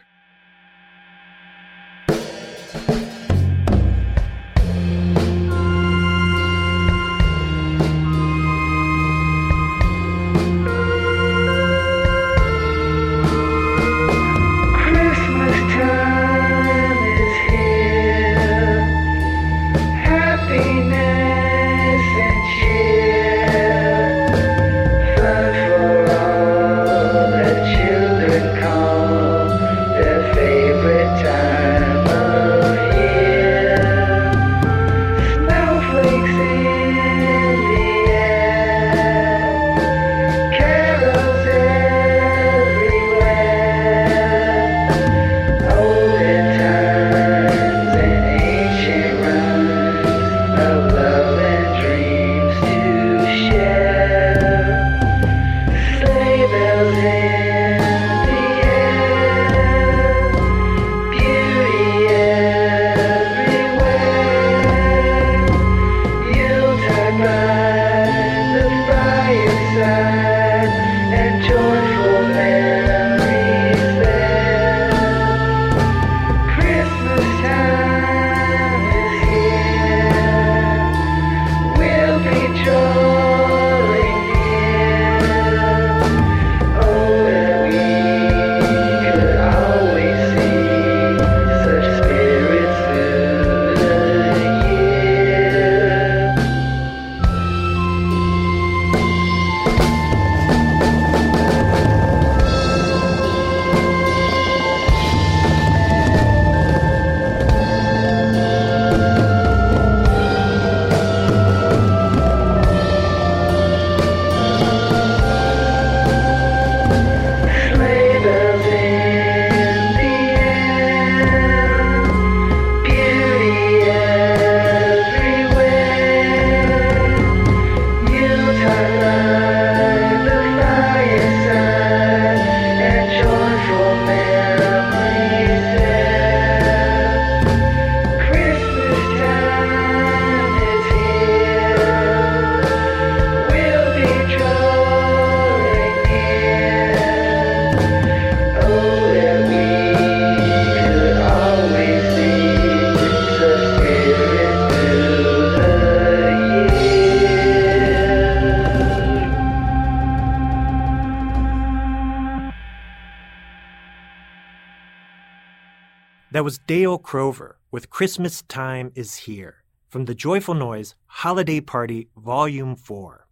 Was 166.50 166.58
Dale 166.66 166.98
Crover 166.98 167.60
with 167.70 167.92
Christmas 167.92 168.42
Time 168.42 168.92
is 168.96 169.18
Here 169.18 169.58
from 169.88 170.06
the 170.06 170.16
Joyful 170.16 170.56
Noise 170.56 170.96
Holiday 171.06 171.62
Party 171.62 172.10
Volume 172.18 172.76
4. 172.76 173.28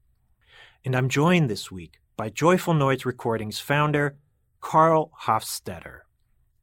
And 0.86 0.95
I'm 0.95 1.10
joined 1.10 1.49
this 1.49 1.71
week 1.71 1.97
by 2.15 2.30
Joyful 2.30 2.75
Noise 2.75 3.08
Recordings 3.08 3.58
founder 3.58 4.17
Karl 4.62 5.10
Hofstetter. 5.23 6.01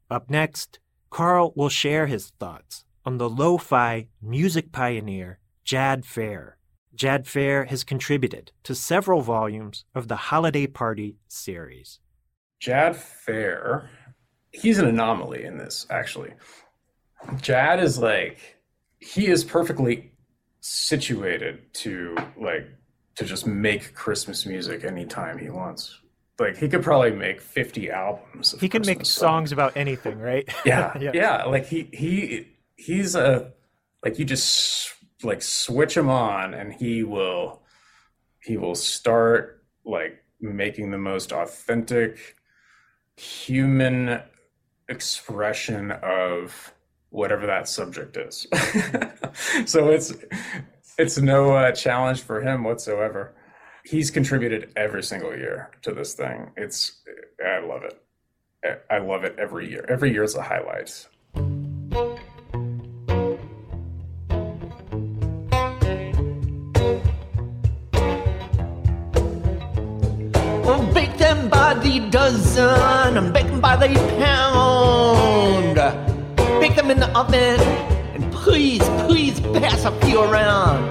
Up 0.09 0.31
next, 0.31 0.79
Karl 1.11 1.53
will 1.57 1.69
share 1.69 2.07
his 2.07 2.31
thoughts 2.39 2.85
on 3.05 3.19
the 3.19 3.29
lo 3.29 3.59
fi 3.59 4.07
music 4.23 4.71
pioneer 4.71 5.41
Jad 5.65 6.07
Fair. 6.07 6.59
Jad 6.95 7.27
Fair 7.27 7.65
has 7.65 7.83
contributed 7.83 8.53
to 8.63 8.77
several 8.77 9.23
volumes 9.23 9.87
of 9.93 10.07
the 10.07 10.31
Holiday 10.31 10.69
Party 10.69 11.17
series. 11.27 11.99
Jad 12.61 12.95
Fair, 12.95 13.91
he's 14.55 14.79
an 14.79 14.87
anomaly 14.87 15.45
in 15.45 15.59
this, 15.59 15.87
actually. 15.91 16.33
Jad 17.41 17.83
is 17.83 17.99
like, 17.99 18.39
he 18.99 19.27
is 19.27 19.45
perfectly 19.45 20.13
situated 20.61 21.61
to 21.75 22.17
like 22.39 22.67
to 23.17 23.25
just 23.25 23.47
make 23.47 23.95
Christmas 23.95 24.47
music 24.47 24.85
anytime 24.85 25.39
he 25.39 25.51
wants. 25.51 26.01
Like 26.39 26.57
he 26.57 26.69
could 26.69 26.83
probably 26.83 27.13
make 27.13 27.41
50 27.41 27.91
albums. 27.91 28.55
He 28.61 28.69
can 28.69 28.83
make 28.87 29.05
songs 29.05 29.53
about 29.53 29.77
anything, 29.77 30.19
right? 30.19 30.49
yeah, 30.65 30.93
yeah, 30.99 31.45
Like 31.45 31.67
he 31.67 31.89
he 31.93 32.49
he's 32.77 33.15
a 33.15 33.53
like 34.03 34.19
you 34.19 34.25
just 34.25 34.93
like 35.23 35.43
switch 35.43 35.97
him 35.97 36.09
on 36.09 36.55
and 36.55 36.73
he 36.73 37.03
will 37.03 37.63
he 38.43 38.57
will 38.57 38.75
start 38.75 39.65
like 39.85 40.23
making 40.41 40.91
the 40.91 40.99
most 40.99 41.33
authentic 41.33 42.37
human 43.17 44.21
expression 44.89 45.91
of 45.91 46.75
whatever 47.11 47.47
that 47.47 47.69
subject 47.69 48.17
is. 48.17 48.47
so 49.67 49.89
it's 49.91 50.13
it's 50.99 51.19
no 51.19 51.53
uh, 51.53 51.73
challenge 51.73 52.23
for 52.23 52.41
him 52.41 52.65
whatsoever. 52.65 53.35
He's 53.85 54.11
contributed 54.11 54.73
every 54.77 55.03
single 55.03 55.37
year 55.37 55.71
to 55.83 55.93
this 55.93 56.15
thing. 56.15 56.51
It's 56.57 57.03
I 57.45 57.59
love 57.61 57.83
it. 57.85 58.01
I- 58.91 58.99
love 58.99 59.25
it 59.25 59.37
every 59.39 59.71
year. 59.71 59.85
Every 59.89 60.11
year 60.13 60.23
is 60.23 60.35
a 60.35 60.43
highlight. 60.43 61.07
The 71.83 72.01
dozen, 72.11 73.17
and 73.17 73.33
bake 73.33 73.47
them 73.47 73.61
by 73.61 73.77
the 73.77 73.89
pound. 74.19 75.77
Bake 76.61 76.77
them 76.77 76.91
in 76.91 77.01
the 77.01 77.11
oven, 77.19 77.61
and 78.15 78.33
please, 78.33 78.83
please 79.07 79.41
pass 79.41 79.85
a 79.85 79.93
few 80.03 80.21
around. 80.21 80.85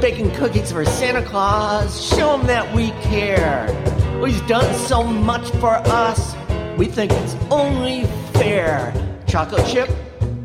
Baking 0.00 0.30
cookies 0.32 0.72
for 0.72 0.84
Santa 0.84 1.22
Claus, 1.22 2.04
show 2.14 2.38
him 2.38 2.46
that 2.46 2.74
we 2.74 2.90
care. 3.02 3.66
He's 4.24 4.40
done 4.42 4.74
so 4.74 5.02
much 5.02 5.50
for 5.52 5.74
us, 5.74 6.34
we 6.76 6.86
think 6.86 7.12
it's 7.12 7.36
only 7.50 8.04
fair. 8.32 8.92
Chocolate 9.26 9.66
chip, 9.66 9.88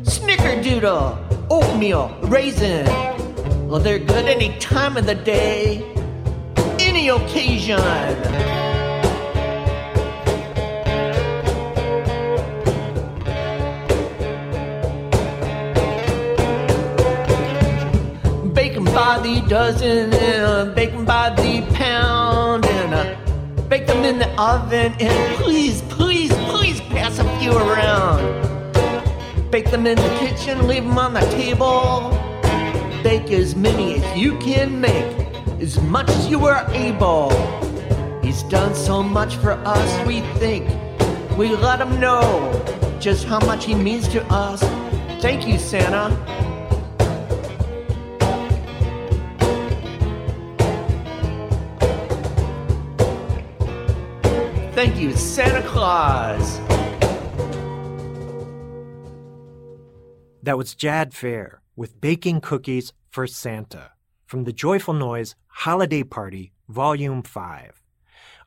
snickerdoodle, 0.02 1.50
oatmeal, 1.50 2.16
raisin. 2.22 2.86
Well, 3.68 3.80
they're 3.80 3.98
good 3.98 4.26
any 4.26 4.56
time 4.58 4.96
of 4.96 5.06
the 5.06 5.14
day 5.14 5.84
any 6.96 7.08
occasion. 7.08 7.78
By 19.06 19.20
the 19.20 19.40
dozen, 19.42 20.12
and 20.12 20.44
uh, 20.44 20.64
them 20.74 21.04
by 21.04 21.30
the 21.30 21.64
pound, 21.76 22.66
and 22.66 23.68
bake 23.68 23.86
them 23.86 24.04
in 24.04 24.18
the 24.18 24.28
oven, 24.30 24.92
and 24.98 25.36
please, 25.36 25.80
please, 25.82 26.32
please 26.50 26.80
pass 26.80 27.20
a 27.20 27.38
few 27.38 27.52
around. 27.56 28.20
Bake 29.52 29.70
them 29.70 29.86
in 29.86 29.96
the 29.96 30.16
kitchen, 30.18 30.66
leave 30.66 30.82
them 30.82 30.98
on 30.98 31.14
the 31.14 31.20
table. 31.20 32.10
Bake 33.04 33.30
as 33.30 33.54
many 33.54 33.94
as 33.94 34.18
you 34.18 34.36
can 34.40 34.80
make 34.80 35.16
as 35.60 35.80
much 35.82 36.08
as 36.08 36.28
you 36.28 36.44
are 36.44 36.68
able. 36.72 37.30
He's 38.24 38.42
done 38.42 38.74
so 38.74 39.04
much 39.04 39.36
for 39.36 39.52
us, 39.52 40.04
we 40.04 40.22
think. 40.40 40.68
We 41.38 41.50
let 41.50 41.80
him 41.80 42.00
know 42.00 42.20
just 42.98 43.24
how 43.24 43.38
much 43.46 43.66
he 43.66 43.76
means 43.76 44.08
to 44.08 44.24
us. 44.32 44.60
Thank 45.22 45.46
you, 45.46 45.58
Santa. 45.60 46.45
Thank 54.76 54.98
you, 54.98 55.16
Santa 55.16 55.66
Claus. 55.66 56.58
That 60.42 60.58
was 60.58 60.74
Jad 60.74 61.14
Fair 61.14 61.62
with 61.76 61.98
Baking 61.98 62.42
Cookies 62.42 62.92
for 63.08 63.26
Santa 63.26 63.92
from 64.26 64.44
the 64.44 64.52
Joyful 64.52 64.92
Noise 64.92 65.34
Holiday 65.46 66.02
Party, 66.02 66.52
Volume 66.68 67.22
5. 67.22 67.82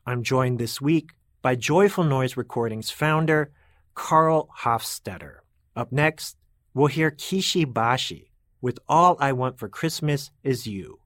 I'm 0.06 0.22
joined 0.22 0.60
this 0.60 0.80
week 0.80 1.10
by 1.42 1.56
Joyful 1.56 2.04
Noise 2.04 2.36
Recordings 2.36 2.90
founder 2.90 3.50
Karl 3.94 4.48
Hofstetter. 4.60 5.38
Up 5.74 5.90
next, 5.90 6.36
we'll 6.74 6.86
hear 6.86 7.10
Kishi 7.10 7.64
Bashi 7.64 8.30
with 8.60 8.78
All 8.88 9.16
I 9.18 9.32
Want 9.32 9.58
for 9.58 9.68
Christmas 9.68 10.30
Is 10.44 10.64
You. 10.64 11.00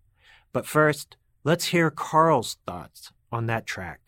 But 0.53 0.67
first, 0.67 1.17
let's 1.45 1.65
hear 1.65 1.91
Karl's 1.91 2.59
thoughts 2.67 3.11
on 3.33 3.47
that 3.47 3.65
track. 3.65 4.04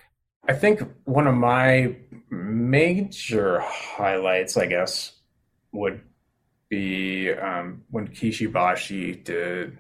I 0.49 0.53
think 0.53 0.82
one 1.05 1.26
of 1.26 1.34
my 1.34 1.97
major 2.30 3.61
highlights, 3.61 4.57
I 4.57 4.66
guess, 4.66 5.12
would 5.72 6.01
be 6.68 7.32
um, 7.32 7.82
when 7.90 8.09
Kishi 8.09 8.51
Bashi 8.51 9.14
did 9.14 9.78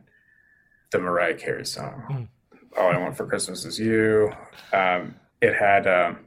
the 0.90 0.98
Mariah 0.98 1.34
Carey 1.34 1.64
song. 1.64 2.28
All 2.76 2.90
I 2.90 2.98
Want 2.98 3.16
for 3.16 3.26
Christmas 3.26 3.64
Is 3.64 3.78
You. 3.78 4.32
Um, 4.72 5.14
it 5.40 5.54
had 5.54 5.86
um, 5.86 6.18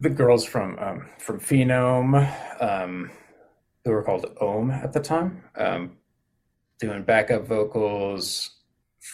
the 0.00 0.10
girls 0.10 0.44
from 0.44 0.78
um, 0.78 1.08
from 1.18 1.38
Phenome, 1.38 2.60
um, 2.60 3.10
who 3.84 3.92
were 3.92 4.02
called 4.02 4.26
Ohm 4.40 4.70
at 4.70 4.92
the 4.92 5.00
time, 5.00 5.44
um, 5.56 5.96
doing 6.80 7.02
backup 7.04 7.46
vocals. 7.46 8.56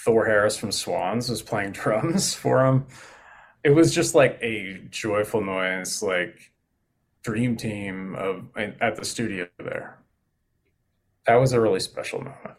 Thor 0.04 0.26
Harris 0.26 0.56
from 0.56 0.72
Swans 0.72 1.28
was 1.28 1.42
playing 1.42 1.72
drums 1.72 2.34
for 2.34 2.66
him. 2.66 2.86
It 3.66 3.74
was 3.74 3.92
just 3.92 4.14
like 4.14 4.38
a 4.42 4.80
joyful 4.90 5.40
noise, 5.40 6.00
like 6.00 6.52
dream 7.24 7.56
team 7.56 8.14
of 8.14 8.44
at 8.56 8.94
the 8.94 9.04
studio 9.04 9.48
there. 9.58 9.98
That 11.26 11.34
was 11.34 11.52
a 11.52 11.60
really 11.60 11.80
special 11.80 12.20
moment. 12.20 12.54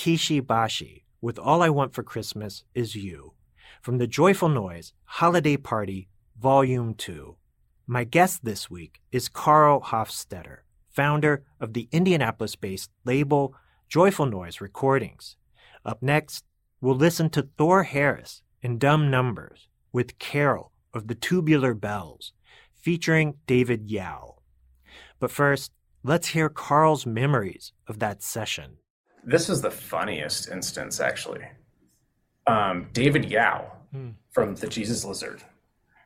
That 0.00 0.10
was 0.10 0.18
Kishi 0.18 0.46
Bashi 0.46 1.04
with 1.20 1.38
All 1.38 1.62
I 1.62 1.68
Want 1.68 1.92
for 1.94 2.02
Christmas 2.02 2.64
Is 2.74 2.94
You 2.94 3.34
from 3.82 3.98
the 3.98 4.06
Joyful 4.06 4.48
Noise 4.48 4.92
Holiday 5.04 5.56
Party 5.56 6.08
Volume 6.38 6.94
2. 6.94 7.36
My 7.86 8.04
guest 8.04 8.44
this 8.44 8.70
week 8.70 9.00
is 9.12 9.28
Karl 9.28 9.80
Hofstetter, 9.80 10.58
founder 10.88 11.44
of 11.60 11.74
the 11.74 11.88
Indianapolis 11.92 12.56
based 12.56 12.90
label 13.04 13.54
Joyful 13.88 14.26
Noise 14.26 14.60
Recordings. 14.60 15.36
Up 15.84 16.02
next, 16.02 16.44
we'll 16.80 16.94
listen 16.94 17.28
to 17.30 17.48
Thor 17.58 17.82
Harris 17.82 18.42
in 18.62 18.78
Dumb 18.78 19.10
Numbers 19.10 19.68
with 19.92 20.18
Carol 20.18 20.72
of 20.94 21.08
the 21.08 21.14
Tubular 21.14 21.74
Bells, 21.74 22.32
featuring 22.74 23.34
David 23.46 23.90
Yow. 23.90 24.36
But 25.18 25.30
first, 25.30 25.72
let's 26.02 26.28
hear 26.28 26.48
Karl's 26.48 27.04
memories 27.04 27.72
of 27.86 27.98
that 27.98 28.22
session. 28.22 28.79
This 29.24 29.48
is 29.48 29.60
the 29.62 29.70
funniest 29.70 30.48
instance, 30.48 31.00
actually. 31.00 31.44
Um, 32.46 32.88
David 32.92 33.30
Yow 33.30 33.72
Hmm. 33.92 34.10
from 34.30 34.54
the 34.54 34.68
Jesus 34.68 35.04
Lizard 35.04 35.42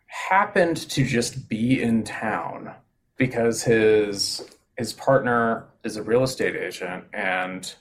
happened 0.06 0.76
to 0.90 1.04
just 1.04 1.48
be 1.50 1.82
in 1.82 2.02
town 2.04 2.74
because 3.16 3.62
his 3.62 4.56
his 4.78 4.92
partner 4.92 5.66
is 5.84 5.96
a 5.96 6.02
real 6.02 6.22
estate 6.24 6.56
agent, 6.56 7.04
and 7.12 7.74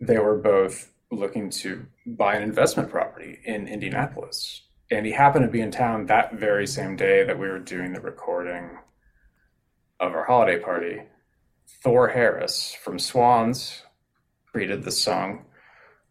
they 0.00 0.18
were 0.18 0.36
both 0.36 0.92
looking 1.10 1.48
to 1.48 1.86
buy 2.04 2.34
an 2.34 2.42
investment 2.42 2.90
property 2.90 3.38
in 3.44 3.66
Indianapolis. 3.68 4.62
And 4.90 5.06
he 5.06 5.12
happened 5.12 5.44
to 5.46 5.50
be 5.50 5.60
in 5.62 5.70
town 5.70 6.06
that 6.06 6.34
very 6.34 6.66
same 6.66 6.96
day 6.96 7.24
that 7.24 7.38
we 7.38 7.48
were 7.48 7.58
doing 7.58 7.92
the 7.92 8.00
recording 8.00 8.78
of 10.00 10.12
our 10.12 10.24
holiday 10.24 10.58
party. 10.58 11.02
Thor 11.82 12.08
Harris 12.08 12.74
from 12.74 12.98
Swans 12.98 13.82
created 14.56 14.84
this 14.84 15.02
song 15.02 15.44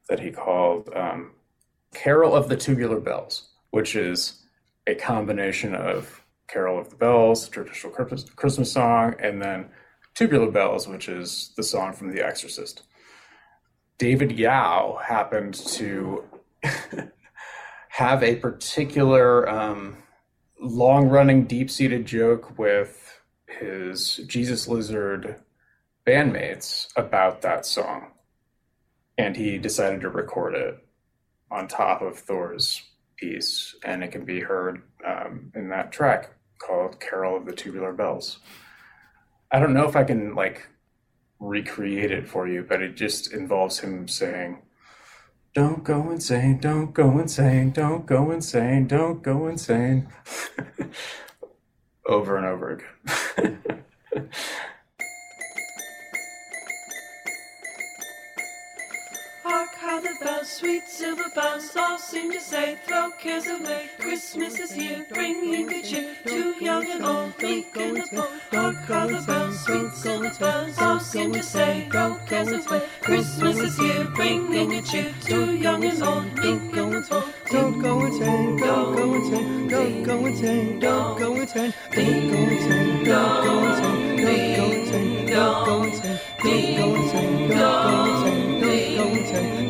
that 0.07 0.19
he 0.19 0.29
called 0.29 0.87
um, 0.95 1.31
Carol 1.95 2.35
of 2.35 2.47
the 2.47 2.55
Tubular 2.55 2.99
Bells, 2.99 3.49
which 3.71 3.95
is 3.95 4.43
a 4.85 4.93
combination 4.93 5.73
of 5.73 6.23
Carol 6.47 6.79
of 6.79 6.91
the 6.91 6.95
Bells, 6.95 7.49
traditional 7.49 7.91
Christmas, 7.91 8.23
Christmas 8.35 8.71
song, 8.71 9.15
and 9.17 9.41
then 9.41 9.65
Tubular 10.13 10.51
Bells, 10.51 10.87
which 10.87 11.09
is 11.09 11.53
the 11.57 11.63
song 11.63 11.91
from 11.91 12.13
The 12.13 12.23
Exorcist. 12.23 12.83
David 13.97 14.31
Yow 14.37 14.99
happened 15.03 15.55
to 15.55 16.23
have 17.89 18.21
a 18.21 18.35
particular 18.35 19.49
um, 19.49 19.97
long 20.61 21.09
running, 21.09 21.45
deep 21.45 21.71
seated 21.71 22.05
joke 22.05 22.59
with 22.59 23.19
his 23.47 24.17
Jesus 24.27 24.67
Lizard 24.67 25.41
bandmates 26.05 26.89
about 26.95 27.41
that 27.41 27.65
song. 27.65 28.11
And 29.17 29.35
he 29.35 29.57
decided 29.57 30.01
to 30.01 30.09
record 30.09 30.55
it 30.55 30.85
on 31.51 31.67
top 31.67 32.01
of 32.01 32.19
Thor's 32.19 32.83
piece, 33.15 33.75
and 33.83 34.03
it 34.03 34.11
can 34.11 34.25
be 34.25 34.41
heard 34.41 34.81
um, 35.05 35.51
in 35.55 35.69
that 35.69 35.91
track 35.91 36.31
called 36.59 36.99
Carol 36.99 37.37
of 37.37 37.45
the 37.45 37.53
Tubular 37.53 37.93
Bells. 37.93 38.39
I 39.51 39.59
don't 39.59 39.73
know 39.73 39.87
if 39.87 39.95
I 39.95 40.03
can 40.03 40.35
like 40.35 40.67
recreate 41.39 42.11
it 42.11 42.27
for 42.27 42.47
you, 42.47 42.65
but 42.67 42.81
it 42.81 42.95
just 42.95 43.31
involves 43.31 43.79
him 43.79 44.07
saying, 44.07 44.61
Don't 45.53 45.83
go 45.83 46.11
insane, 46.11 46.59
don't 46.59 46.93
go 46.93 47.19
insane, 47.19 47.71
don't 47.71 48.05
go 48.05 48.31
insane, 48.31 48.87
don't 48.87 49.21
go 49.21 49.47
insane. 49.47 50.09
over 52.07 52.37
and 52.37 52.45
over 52.45 52.81
again. 53.37 53.83
The 60.05 60.23
bells, 60.23 60.49
sweet 60.49 60.87
silver 60.87 61.29
bells, 61.33 61.75
all 61.75 61.97
seem 61.97 62.31
to 62.31 62.39
say, 62.39 62.77
throw 62.85 63.09
cares 63.19 63.47
away. 63.47 63.89
Christmas 63.97 64.59
is 64.59 64.71
here, 64.71 65.03
bringing 65.11 65.65
good 65.65 65.83
cheer 65.83 66.15
to 66.27 66.63
young 66.63 66.91
and 66.91 67.03
old, 67.03 67.41
meek 67.41 67.75
and 67.75 67.97
the 67.97 68.07
bold. 68.15 68.29
Hark 68.51 68.75
how 68.85 69.07
the 69.07 69.23
bells, 69.25 69.59
sweet 69.65 69.91
silver 69.93 70.31
bells, 70.39 70.77
all 70.77 70.99
seem 70.99 71.33
to 71.33 71.41
say, 71.41 71.87
throw 71.91 72.19
cares 72.27 72.51
away. 72.51 72.83
Christmas 73.01 73.57
is 73.57 73.79
here, 73.79 74.05
bringing 74.13 74.69
good 74.69 74.85
cheer 74.85 75.11
to 75.21 75.57
young 75.57 75.83
and 75.83 76.03
old, 76.03 76.25
meek 76.35 76.77
and 76.77 76.93
the 76.93 77.01
bold. 77.09 77.33
Don't 77.49 77.81
go 77.81 77.99
go 77.99 78.05
insane, 78.05 78.57
don't 78.57 78.95
go 78.95 79.13
insane, 79.15 79.67
don't 79.67 80.03
go 80.03 80.25
insane, 80.27 80.79
don't 80.79 81.17
go 81.17 81.35
insane, 81.35 81.73
don't 81.81 82.13
go 82.13 82.45
insane, 82.45 83.05
don't 83.05 83.43
go 83.43 83.63
insane, 83.63 84.15
don't 84.21 84.55
go 84.55 84.71
insane, 84.71 85.25
don't 85.25 85.65
go 85.65 85.83
insane, 85.83 86.19
don't 86.37 86.77
go 86.77 86.95
insane, 86.95 87.37
don't 87.39 87.44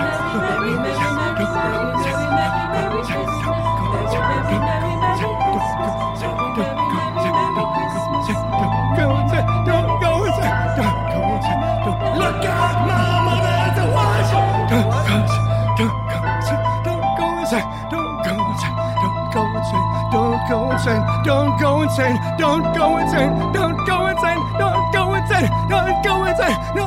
don't 6.34 6.56
go, 6.56 6.66
don't 8.36 8.98
go 8.98 9.08
and 9.16 9.48
don't 9.66 9.92
go 10.02 10.12
inside, 10.26 10.76
don't 10.78 11.02
go 11.12 11.20
insane, 11.36 11.60
don't 11.86 12.02
look 12.20 12.44
at 12.44 12.76
my 12.88 13.24
mother 13.26 13.86
was 13.94 14.32
Don't 14.70 14.90
go 14.90 15.18
Don't 15.78 16.00
go 16.10 16.20
inside, 16.30 16.68
don't 16.84 17.08
go 17.16 17.28
insane, 17.42 17.68
don't 17.94 19.32
go 19.34 19.44
insane, 19.58 19.86
don't 20.12 20.40
go 20.50 20.72
insane, 20.72 21.04
don't 21.24 21.60
go 21.60 21.82
insane, 21.82 22.16
don't 22.42 22.76
go 22.76 22.98
insane, 22.98 23.32
don't 23.54 23.86
go 23.86 24.08
insane, 24.08 24.42
don't 24.60 24.94
go 24.94 25.14
insane, 25.14 25.50
don't 25.70 26.04
go 26.04 26.26
insane, 26.26 26.83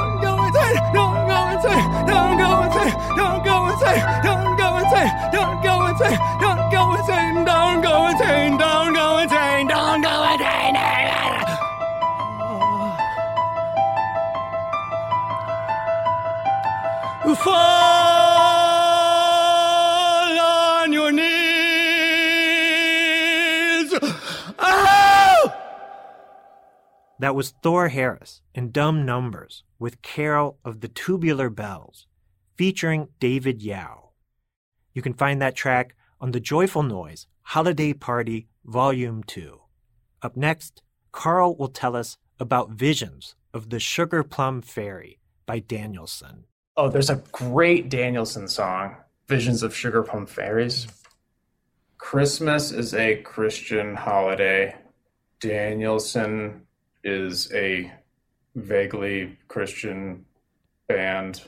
That 27.26 27.34
was 27.34 27.54
Thor 27.60 27.88
Harris 27.88 28.40
in 28.54 28.70
Dumb 28.70 29.04
Numbers 29.04 29.64
with 29.80 30.00
Carol 30.00 30.60
of 30.64 30.80
the 30.80 30.86
Tubular 30.86 31.50
Bells, 31.50 32.06
featuring 32.56 33.08
David 33.18 33.62
Yow. 33.62 34.10
You 34.94 35.02
can 35.02 35.12
find 35.12 35.42
that 35.42 35.56
track 35.56 35.96
on 36.20 36.30
the 36.30 36.38
Joyful 36.38 36.84
Noise 36.84 37.26
Holiday 37.42 37.94
Party 37.94 38.46
Volume 38.64 39.24
2. 39.24 39.60
Up 40.22 40.36
next, 40.36 40.82
Karl 41.10 41.56
will 41.56 41.66
tell 41.66 41.96
us 41.96 42.16
about 42.38 42.70
Visions 42.70 43.34
of 43.52 43.70
the 43.70 43.80
Sugar 43.80 44.22
Plum 44.22 44.62
Fairy 44.62 45.18
by 45.46 45.58
Danielson. 45.58 46.44
Oh, 46.76 46.88
there's 46.88 47.10
a 47.10 47.24
great 47.32 47.88
Danielson 47.88 48.46
song, 48.46 48.94
Visions 49.26 49.64
of 49.64 49.74
Sugar 49.74 50.04
Plum 50.04 50.26
Fairies. 50.26 50.86
Christmas 51.98 52.70
is 52.70 52.94
a 52.94 53.16
Christian 53.16 53.96
holiday. 53.96 54.76
Danielson 55.40 56.65
is 57.06 57.50
a 57.54 57.90
vaguely 58.56 59.38
Christian 59.48 60.24
band. 60.88 61.42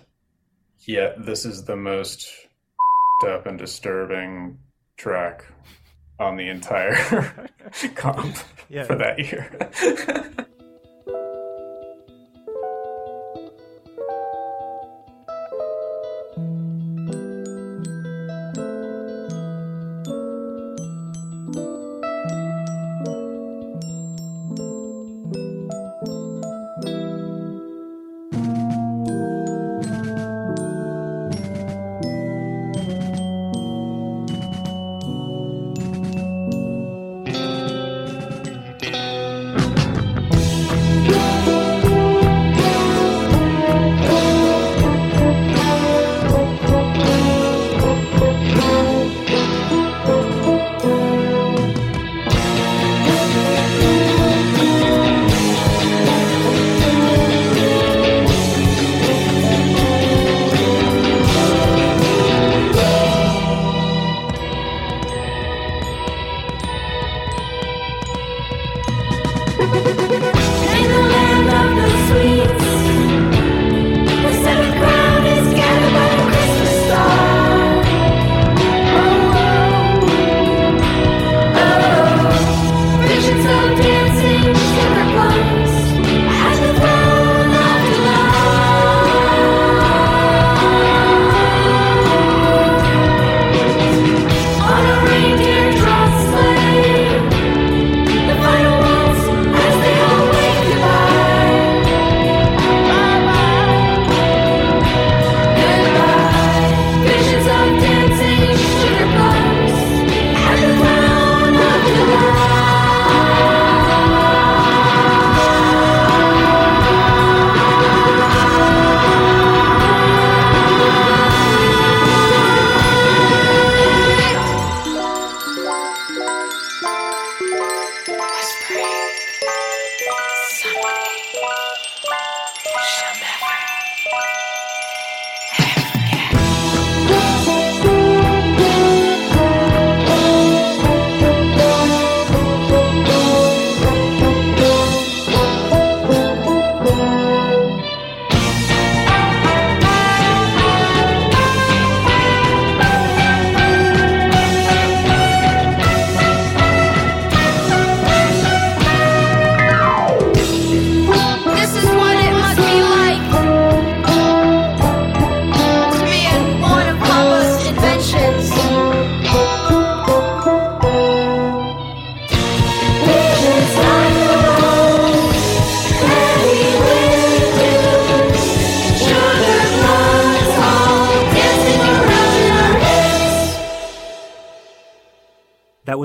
Yet 0.80 1.24
this 1.26 1.44
is 1.44 1.64
the 1.64 1.76
most 1.76 2.28
up 3.26 3.46
and 3.46 3.58
disturbing 3.58 4.58
track 4.96 5.44
on 6.20 6.36
the 6.36 6.48
entire 6.48 6.94
comp 7.94 8.36
Yeah. 8.68 8.84
for 8.84 8.94
that 8.96 9.18
year. 9.18 10.44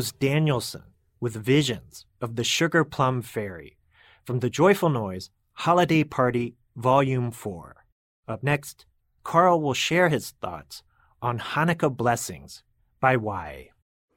was 0.04 0.12
Danielson 0.12 0.84
with 1.22 1.34
Visions 1.34 2.06
of 2.20 2.36
the 2.36 2.44
Sugar 2.44 2.84
Plum 2.84 3.22
Fairy 3.22 3.78
from 4.26 4.42
the 4.42 4.50
Joyful 4.50 4.90
Noise 4.90 5.30
Holiday 5.54 6.04
Party 6.04 6.56
Volume 6.76 7.32
4. 7.32 7.86
Up 8.28 8.44
next, 8.44 8.86
Karl 9.24 9.62
will 9.62 9.74
share 9.74 10.10
his 10.10 10.32
thoughts 10.42 10.84
on 11.22 11.40
Hanukkah 11.40 11.96
Blessings 11.96 12.64
by 13.00 13.16
Why. 13.16 13.70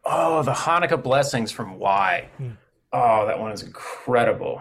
Oh, 0.04 0.42
the 0.42 0.50
Hanukkah 0.50 1.00
blessings 1.00 1.52
from 1.52 1.78
Why. 1.78 2.30
Oh, 2.92 3.24
that 3.28 3.38
one 3.38 3.52
is 3.52 3.62
incredible. 3.62 4.60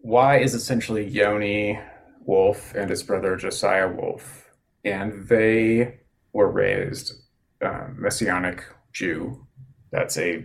Why 0.00 0.38
is 0.38 0.54
essentially 0.54 1.06
Yoni 1.06 1.78
Wolf 2.24 2.74
and 2.74 2.88
his 2.88 3.02
brother 3.02 3.36
Josiah 3.36 3.88
Wolf, 3.88 4.48
and 4.82 5.28
they 5.28 5.98
were 6.32 6.50
raised 6.50 7.12
um, 7.60 7.96
Messianic 7.98 8.64
Jew. 8.94 9.46
That's 9.90 10.18
a 10.18 10.44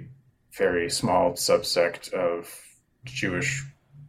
very 0.58 0.90
small 0.90 1.34
subsect 1.34 2.14
of 2.14 2.50
Jewish, 3.06 3.66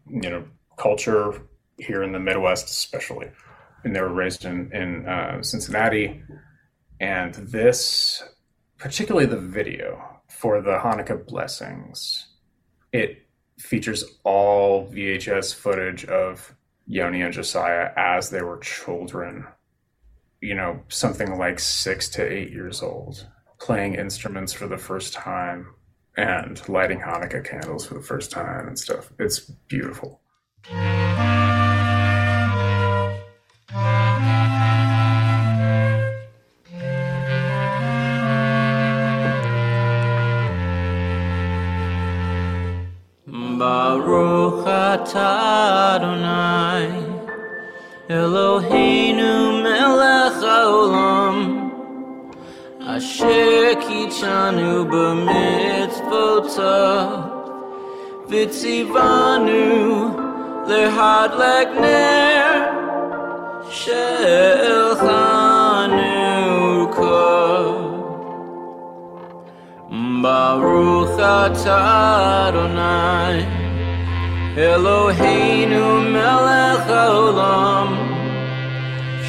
you 0.09 0.31
know, 0.31 0.45
culture 0.77 1.43
here 1.79 2.03
in 2.03 2.13
the 2.13 2.21
Midwest, 2.21 2.67
especially. 2.67 3.31
And 3.85 3.95
they 3.95 4.01
were 4.01 4.13
raised 4.13 4.45
in 4.45 4.73
in 4.73 5.07
uh, 5.07 5.43
Cincinnati, 5.43 6.23
and 7.01 7.35
this 7.35 8.23
particularly 8.79 9.27
the 9.27 9.41
video 9.41 10.21
for 10.29 10.61
the 10.61 10.79
Hanukkah 10.79 11.27
blessings. 11.27 12.29
It 12.93 13.27
features 13.59 14.05
all 14.25 14.87
VHS 14.89 15.55
footage 15.55 16.05
of 16.07 16.55
Yoni 16.87 17.23
and 17.23 17.33
Josiah 17.33 17.91
as 17.97 18.31
they 18.31 18.43
were 18.43 18.59
children, 18.59 19.47
you 20.41 20.55
know, 20.55 20.81
something 20.89 21.39
like 21.39 21.59
six 21.59 22.09
to 22.11 22.23
eight 22.23 22.51
years 22.51 22.83
old, 22.83 23.27
playing 23.65 23.95
instruments 23.95 24.53
for 24.53 24.67
the 24.67 24.77
first 24.77 25.15
time 25.15 25.67
and 26.19 26.69
lighting 26.69 27.01
Hanukkah 27.01 27.43
candles 27.43 27.87
for 27.87 27.95
the 27.95 28.03
first 28.03 28.31
time 28.31 28.69
and 28.69 28.79
stuff. 28.79 29.11
It's 29.19 29.41
beautiful. 29.41 30.21
Baruch 43.59 44.67
Adonai 45.17 46.91
Eloheinu 48.11 49.63
melech 49.63 50.35
haolam 50.45 51.39
Asher 52.87 53.44
kichanu 53.95 54.73
b'mitzvotav 54.91 57.09
V'tzivanu 58.31 59.65
lehadlek 60.69 61.71
ner 61.85 62.55
Shel 63.79 64.83
Chanukah. 65.03 66.55
Baruch 70.23 71.19
atah 71.21 72.55
Eloheinu 74.57 75.85
melech 76.15 76.87
haolam 76.89 77.89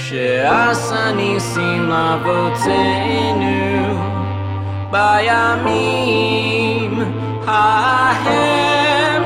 She'asa 0.01 1.03
nisim 1.17 1.81
lavoteinu 1.89 3.84
Bayamim 4.95 6.93
hahem 7.47 9.23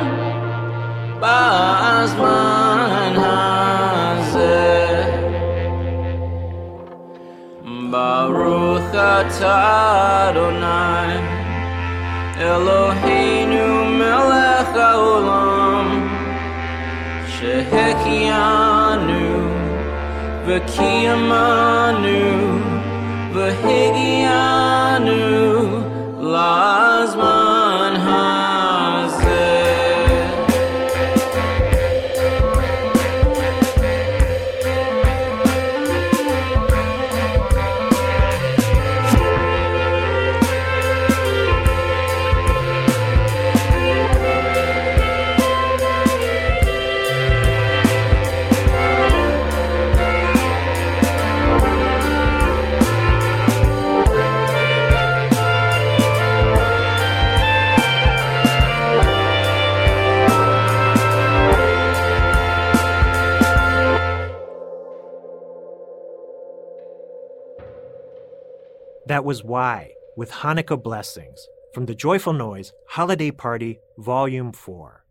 Ba'azman 1.22 3.14
hazeh. 3.26 5.06
Baruch 7.94 8.96
atah 9.14 10.34
Adonai. 10.34 11.14
Eloheinu 12.50 13.66
melech 14.00 14.74
haolam. 14.74 15.88
Shehekianu 17.36 19.24
V'kiyamanu 20.48 22.22
V'higianu 23.36 24.99
Lazman 26.40 26.89
That 69.20 69.26
was 69.26 69.44
Why 69.44 69.92
with 70.16 70.32
Hanukkah 70.32 70.82
Blessings 70.82 71.46
from 71.74 71.88
the 71.88 71.94
Joyful 71.94 72.32
Noise 72.32 72.72
Holiday 72.88 73.32
Party 73.32 73.82
Volume 73.98 74.54
4. 74.54 75.04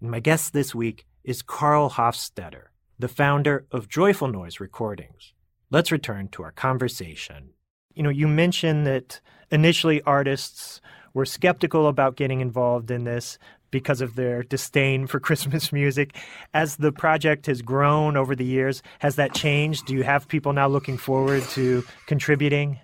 And 0.00 0.10
my 0.10 0.20
guest 0.20 0.54
this 0.54 0.74
week 0.74 1.04
is 1.22 1.42
Karl 1.42 1.90
Hofstetter, 1.90 2.68
the 2.98 3.08
founder 3.08 3.66
of 3.70 3.90
Joyful 3.90 4.28
Noise 4.28 4.58
Recordings. 4.58 5.34
Let's 5.70 5.92
return 5.92 6.28
to 6.28 6.42
our 6.44 6.52
conversation. 6.52 7.50
You 7.92 8.04
know, 8.04 8.08
you 8.08 8.26
mentioned 8.26 8.86
that 8.86 9.20
initially 9.50 10.00
artists 10.04 10.80
were 11.12 11.26
skeptical 11.26 11.88
about 11.88 12.16
getting 12.16 12.40
involved 12.40 12.90
in 12.90 13.04
this 13.04 13.38
because 13.70 14.00
of 14.00 14.14
their 14.14 14.42
disdain 14.42 15.06
for 15.06 15.20
Christmas 15.28 15.74
music. 15.74 16.16
As 16.54 16.76
the 16.76 16.90
project 16.90 17.44
has 17.44 17.60
grown 17.60 18.16
over 18.16 18.34
the 18.34 18.46
years, 18.46 18.82
has 19.00 19.16
that 19.16 19.34
changed? 19.34 19.84
Do 19.84 19.92
you 19.92 20.04
have 20.04 20.26
people 20.26 20.54
now 20.54 20.68
looking 20.68 20.96
forward 20.96 21.42
to 21.50 21.84
contributing? 22.06 22.80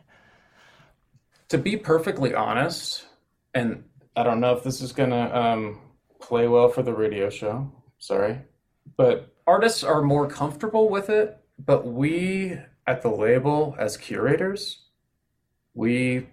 To 1.49 1.59
be 1.59 1.77
perfectly 1.77 2.35
honest, 2.35 3.07
and 3.55 3.85
I 4.15 4.23
don't 4.23 4.41
know 4.41 4.53
if 4.55 4.63
this 4.63 4.81
is 4.81 4.93
gonna 4.93 5.31
um, 5.35 5.81
play 6.21 6.47
well 6.47 6.69
for 6.69 6.83
the 6.83 6.93
radio 6.93 7.31
show. 7.31 7.73
Sorry, 7.99 8.39
but 8.97 9.35
artists 9.47 9.83
are 9.83 10.03
more 10.03 10.29
comfortable 10.29 10.89
with 10.91 11.09
it. 11.09 11.39
But 11.59 11.87
we 11.87 12.59
at 12.87 13.03
the 13.03 13.09
label, 13.11 13.75
as 13.79 13.97
curators, 13.97 14.85
we 15.75 16.29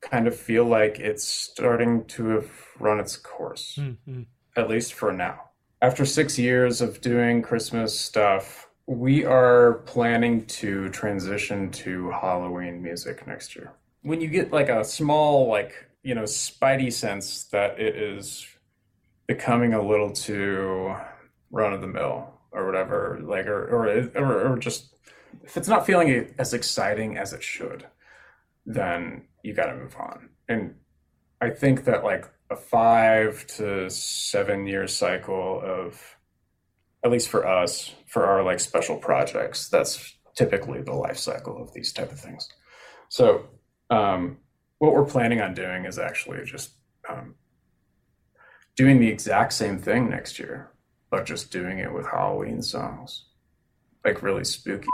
kind 0.00 0.26
of 0.26 0.36
feel 0.36 0.64
like 0.64 0.98
it's 1.00 1.24
starting 1.24 2.04
to 2.06 2.28
have 2.28 2.50
run 2.78 3.00
its 3.00 3.16
course, 3.16 3.78
Mhm. 3.80 4.26
at 4.56 4.68
least 4.68 4.92
for 4.94 5.12
now. 5.12 5.50
After 5.82 6.04
six 6.04 6.38
years 6.38 6.80
of 6.80 7.00
doing 7.00 7.42
Christmas 7.42 7.98
stuff, 7.98 8.68
we 8.86 9.24
are 9.24 9.74
planning 9.86 10.46
to 10.46 10.88
transition 10.90 11.70
to 11.70 12.10
Halloween 12.10 12.82
music 12.82 13.26
next 13.26 13.54
year. 13.56 13.72
When 14.02 14.20
you 14.20 14.28
get 14.28 14.52
like 14.52 14.68
a 14.68 14.84
small, 14.84 15.48
like, 15.48 15.74
you 16.02 16.14
know, 16.14 16.22
spidey 16.22 16.92
sense 16.92 17.44
that 17.44 17.78
it 17.78 17.96
is 17.96 18.46
becoming 19.26 19.74
a 19.74 19.86
little 19.86 20.10
too 20.12 20.94
run 21.50 21.72
of 21.72 21.80
the 21.80 21.86
mill 21.86 22.32
or 22.52 22.66
whatever, 22.66 23.20
like, 23.22 23.46
or, 23.46 23.64
or, 23.64 24.10
or, 24.14 24.52
or 24.52 24.58
just 24.58 24.94
if 25.42 25.56
it's 25.56 25.68
not 25.68 25.86
feeling 25.86 26.34
as 26.38 26.54
exciting 26.54 27.16
as 27.16 27.32
it 27.32 27.42
should, 27.42 27.86
then 28.66 29.22
you 29.42 29.54
got 29.54 29.66
to 29.66 29.76
move 29.76 29.96
on. 29.96 30.28
And 30.48 30.74
I 31.40 31.50
think 31.50 31.84
that 31.84 32.04
like 32.04 32.26
a 32.50 32.56
five 32.56 33.46
to 33.56 33.88
seven 33.90 34.66
year 34.66 34.86
cycle 34.86 35.60
of, 35.64 36.16
at 37.04 37.10
least 37.10 37.28
for 37.28 37.46
us, 37.46 37.94
for 38.06 38.26
our 38.26 38.42
like 38.42 38.60
special 38.60 38.96
projects, 38.96 39.68
that's 39.68 40.16
typically 40.36 40.82
the 40.82 40.94
life 40.94 41.18
cycle 41.18 41.60
of 41.62 41.72
these 41.72 41.92
type 41.92 42.12
of 42.12 42.20
things. 42.20 42.48
So, 43.08 43.48
um, 43.90 44.38
what 44.78 44.92
we're 44.92 45.04
planning 45.04 45.40
on 45.40 45.54
doing 45.54 45.84
is 45.84 45.98
actually 45.98 46.44
just 46.44 46.70
um, 47.08 47.34
doing 48.76 49.00
the 49.00 49.08
exact 49.08 49.52
same 49.52 49.78
thing 49.78 50.08
next 50.08 50.38
year, 50.38 50.70
but 51.10 51.26
just 51.26 51.50
doing 51.50 51.78
it 51.78 51.92
with 51.92 52.06
Halloween 52.06 52.62
songs, 52.62 53.24
like 54.04 54.22
really 54.22 54.44
spooky. 54.44 54.88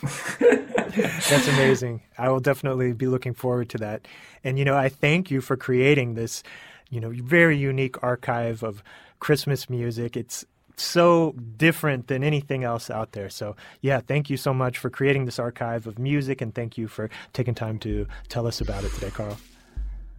That's 0.02 1.48
amazing. 1.48 2.02
I 2.18 2.28
will 2.28 2.40
definitely 2.40 2.92
be 2.92 3.06
looking 3.06 3.34
forward 3.34 3.68
to 3.70 3.78
that. 3.78 4.06
And, 4.44 4.58
you 4.58 4.64
know, 4.64 4.76
I 4.76 4.88
thank 4.88 5.30
you 5.30 5.40
for 5.40 5.56
creating 5.56 6.14
this, 6.14 6.42
you 6.90 7.00
know, 7.00 7.10
very 7.10 7.56
unique 7.56 8.02
archive 8.02 8.62
of 8.62 8.82
Christmas 9.18 9.70
music. 9.70 10.16
It's 10.16 10.44
so 10.76 11.34
different 11.56 12.08
than 12.08 12.24
anything 12.24 12.64
else 12.64 12.90
out 12.90 13.12
there. 13.12 13.30
So, 13.30 13.56
yeah, 13.80 14.00
thank 14.00 14.30
you 14.30 14.36
so 14.36 14.52
much 14.54 14.78
for 14.78 14.90
creating 14.90 15.24
this 15.24 15.38
archive 15.38 15.86
of 15.86 15.98
music 15.98 16.40
and 16.40 16.54
thank 16.54 16.78
you 16.78 16.88
for 16.88 17.10
taking 17.32 17.54
time 17.54 17.78
to 17.80 18.06
tell 18.28 18.46
us 18.46 18.60
about 18.60 18.84
it 18.84 18.92
today, 18.92 19.10
Karl. 19.10 19.36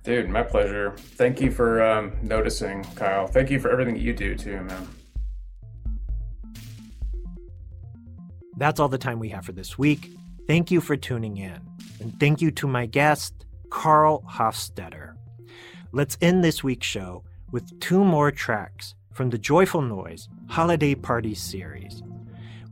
Dude, 0.04 0.30
my 0.30 0.43
pleasure. 0.43 0.93
Thank 0.97 1.39
you 1.39 1.49
for 1.49 1.82
um, 1.82 2.14
noticing, 2.22 2.84
Kyle. 2.95 3.26
Thank 3.26 3.49
you 3.49 3.60
for 3.60 3.70
everything 3.70 3.95
you 3.95 4.14
do 4.14 4.36
too, 4.36 4.62
man. 4.62 4.88
That's 8.58 8.80
all 8.80 8.89
the 8.89 8.97
time 8.97 9.20
we 9.20 9.30
have 9.30 9.45
for 9.45 9.54
this 9.54 9.78
week. 9.78 10.12
Thank 10.45 10.72
you 10.72 10.82
for 10.82 10.97
tuning 10.97 11.38
in. 11.38 11.60
And 12.01 12.20
thank 12.20 12.41
you 12.41 12.51
to 12.51 12.68
my 12.68 12.86
guest, 12.86 13.45
Karl 13.70 14.24
Hofstetter. 14.30 15.16
Let's 15.93 16.18
end 16.22 16.43
this 16.43 16.64
week's 16.64 16.88
show 16.88 17.24
with 17.51 17.80
two 17.80 18.04
more 18.04 18.30
tracks 18.32 18.95
from 19.14 19.30
the 19.30 19.38
Joyful 19.38 19.82
Noise 19.82 20.28
Holiday 20.47 20.95
Party 20.95 21.36
series. 21.36 22.01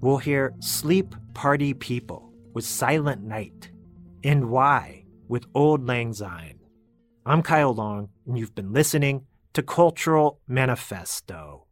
We'll 0.01 0.17
hear 0.17 0.53
Sleep 0.59 1.15
Party 1.33 1.73
People 1.73 2.33
with 2.53 2.65
Silent 2.65 3.23
Night 3.23 3.71
and 4.23 4.49
Why 4.49 5.05
with 5.27 5.45
Auld 5.53 5.85
Lang 5.85 6.13
Syne. 6.13 6.59
I'm 7.25 7.43
Kyle 7.43 7.73
Long, 7.73 8.09
and 8.25 8.37
you've 8.37 8.55
been 8.55 8.73
listening 8.73 9.27
to 9.53 9.61
Cultural 9.61 10.39
Manifesto. 10.47 11.67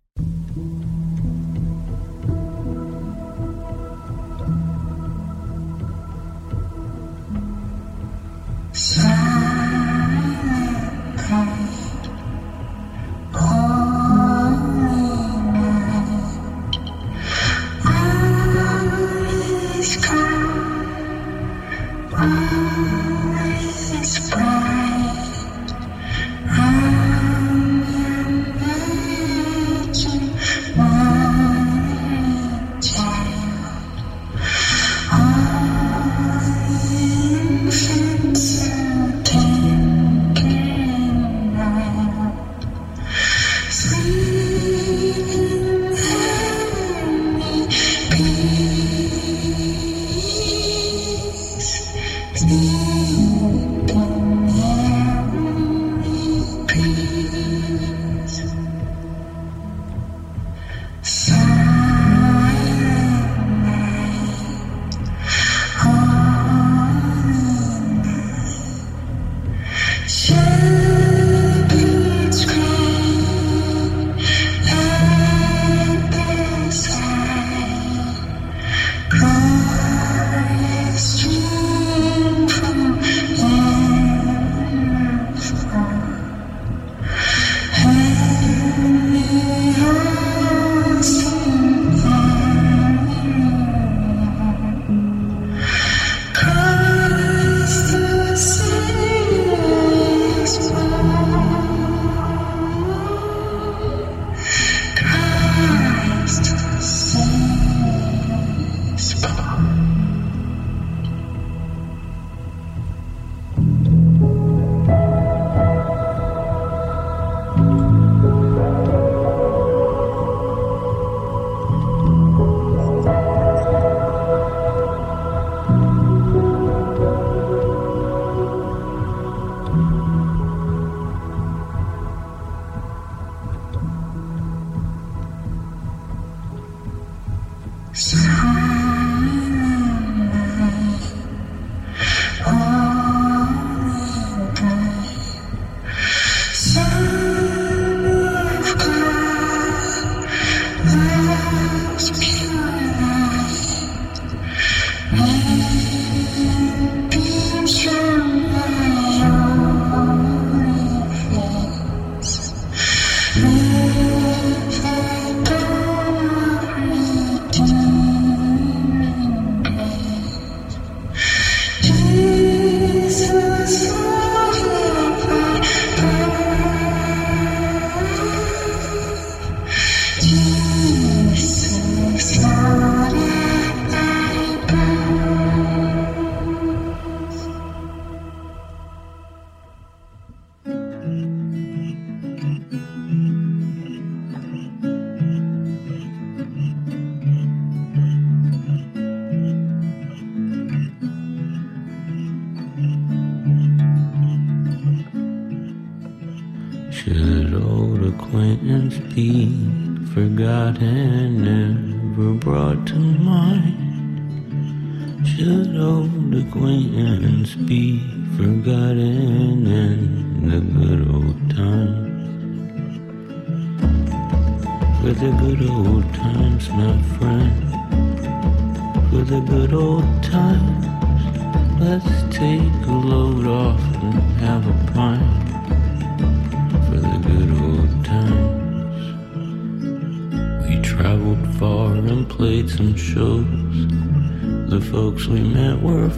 we 245.30 245.42
met 245.42 245.80
were 245.80 246.10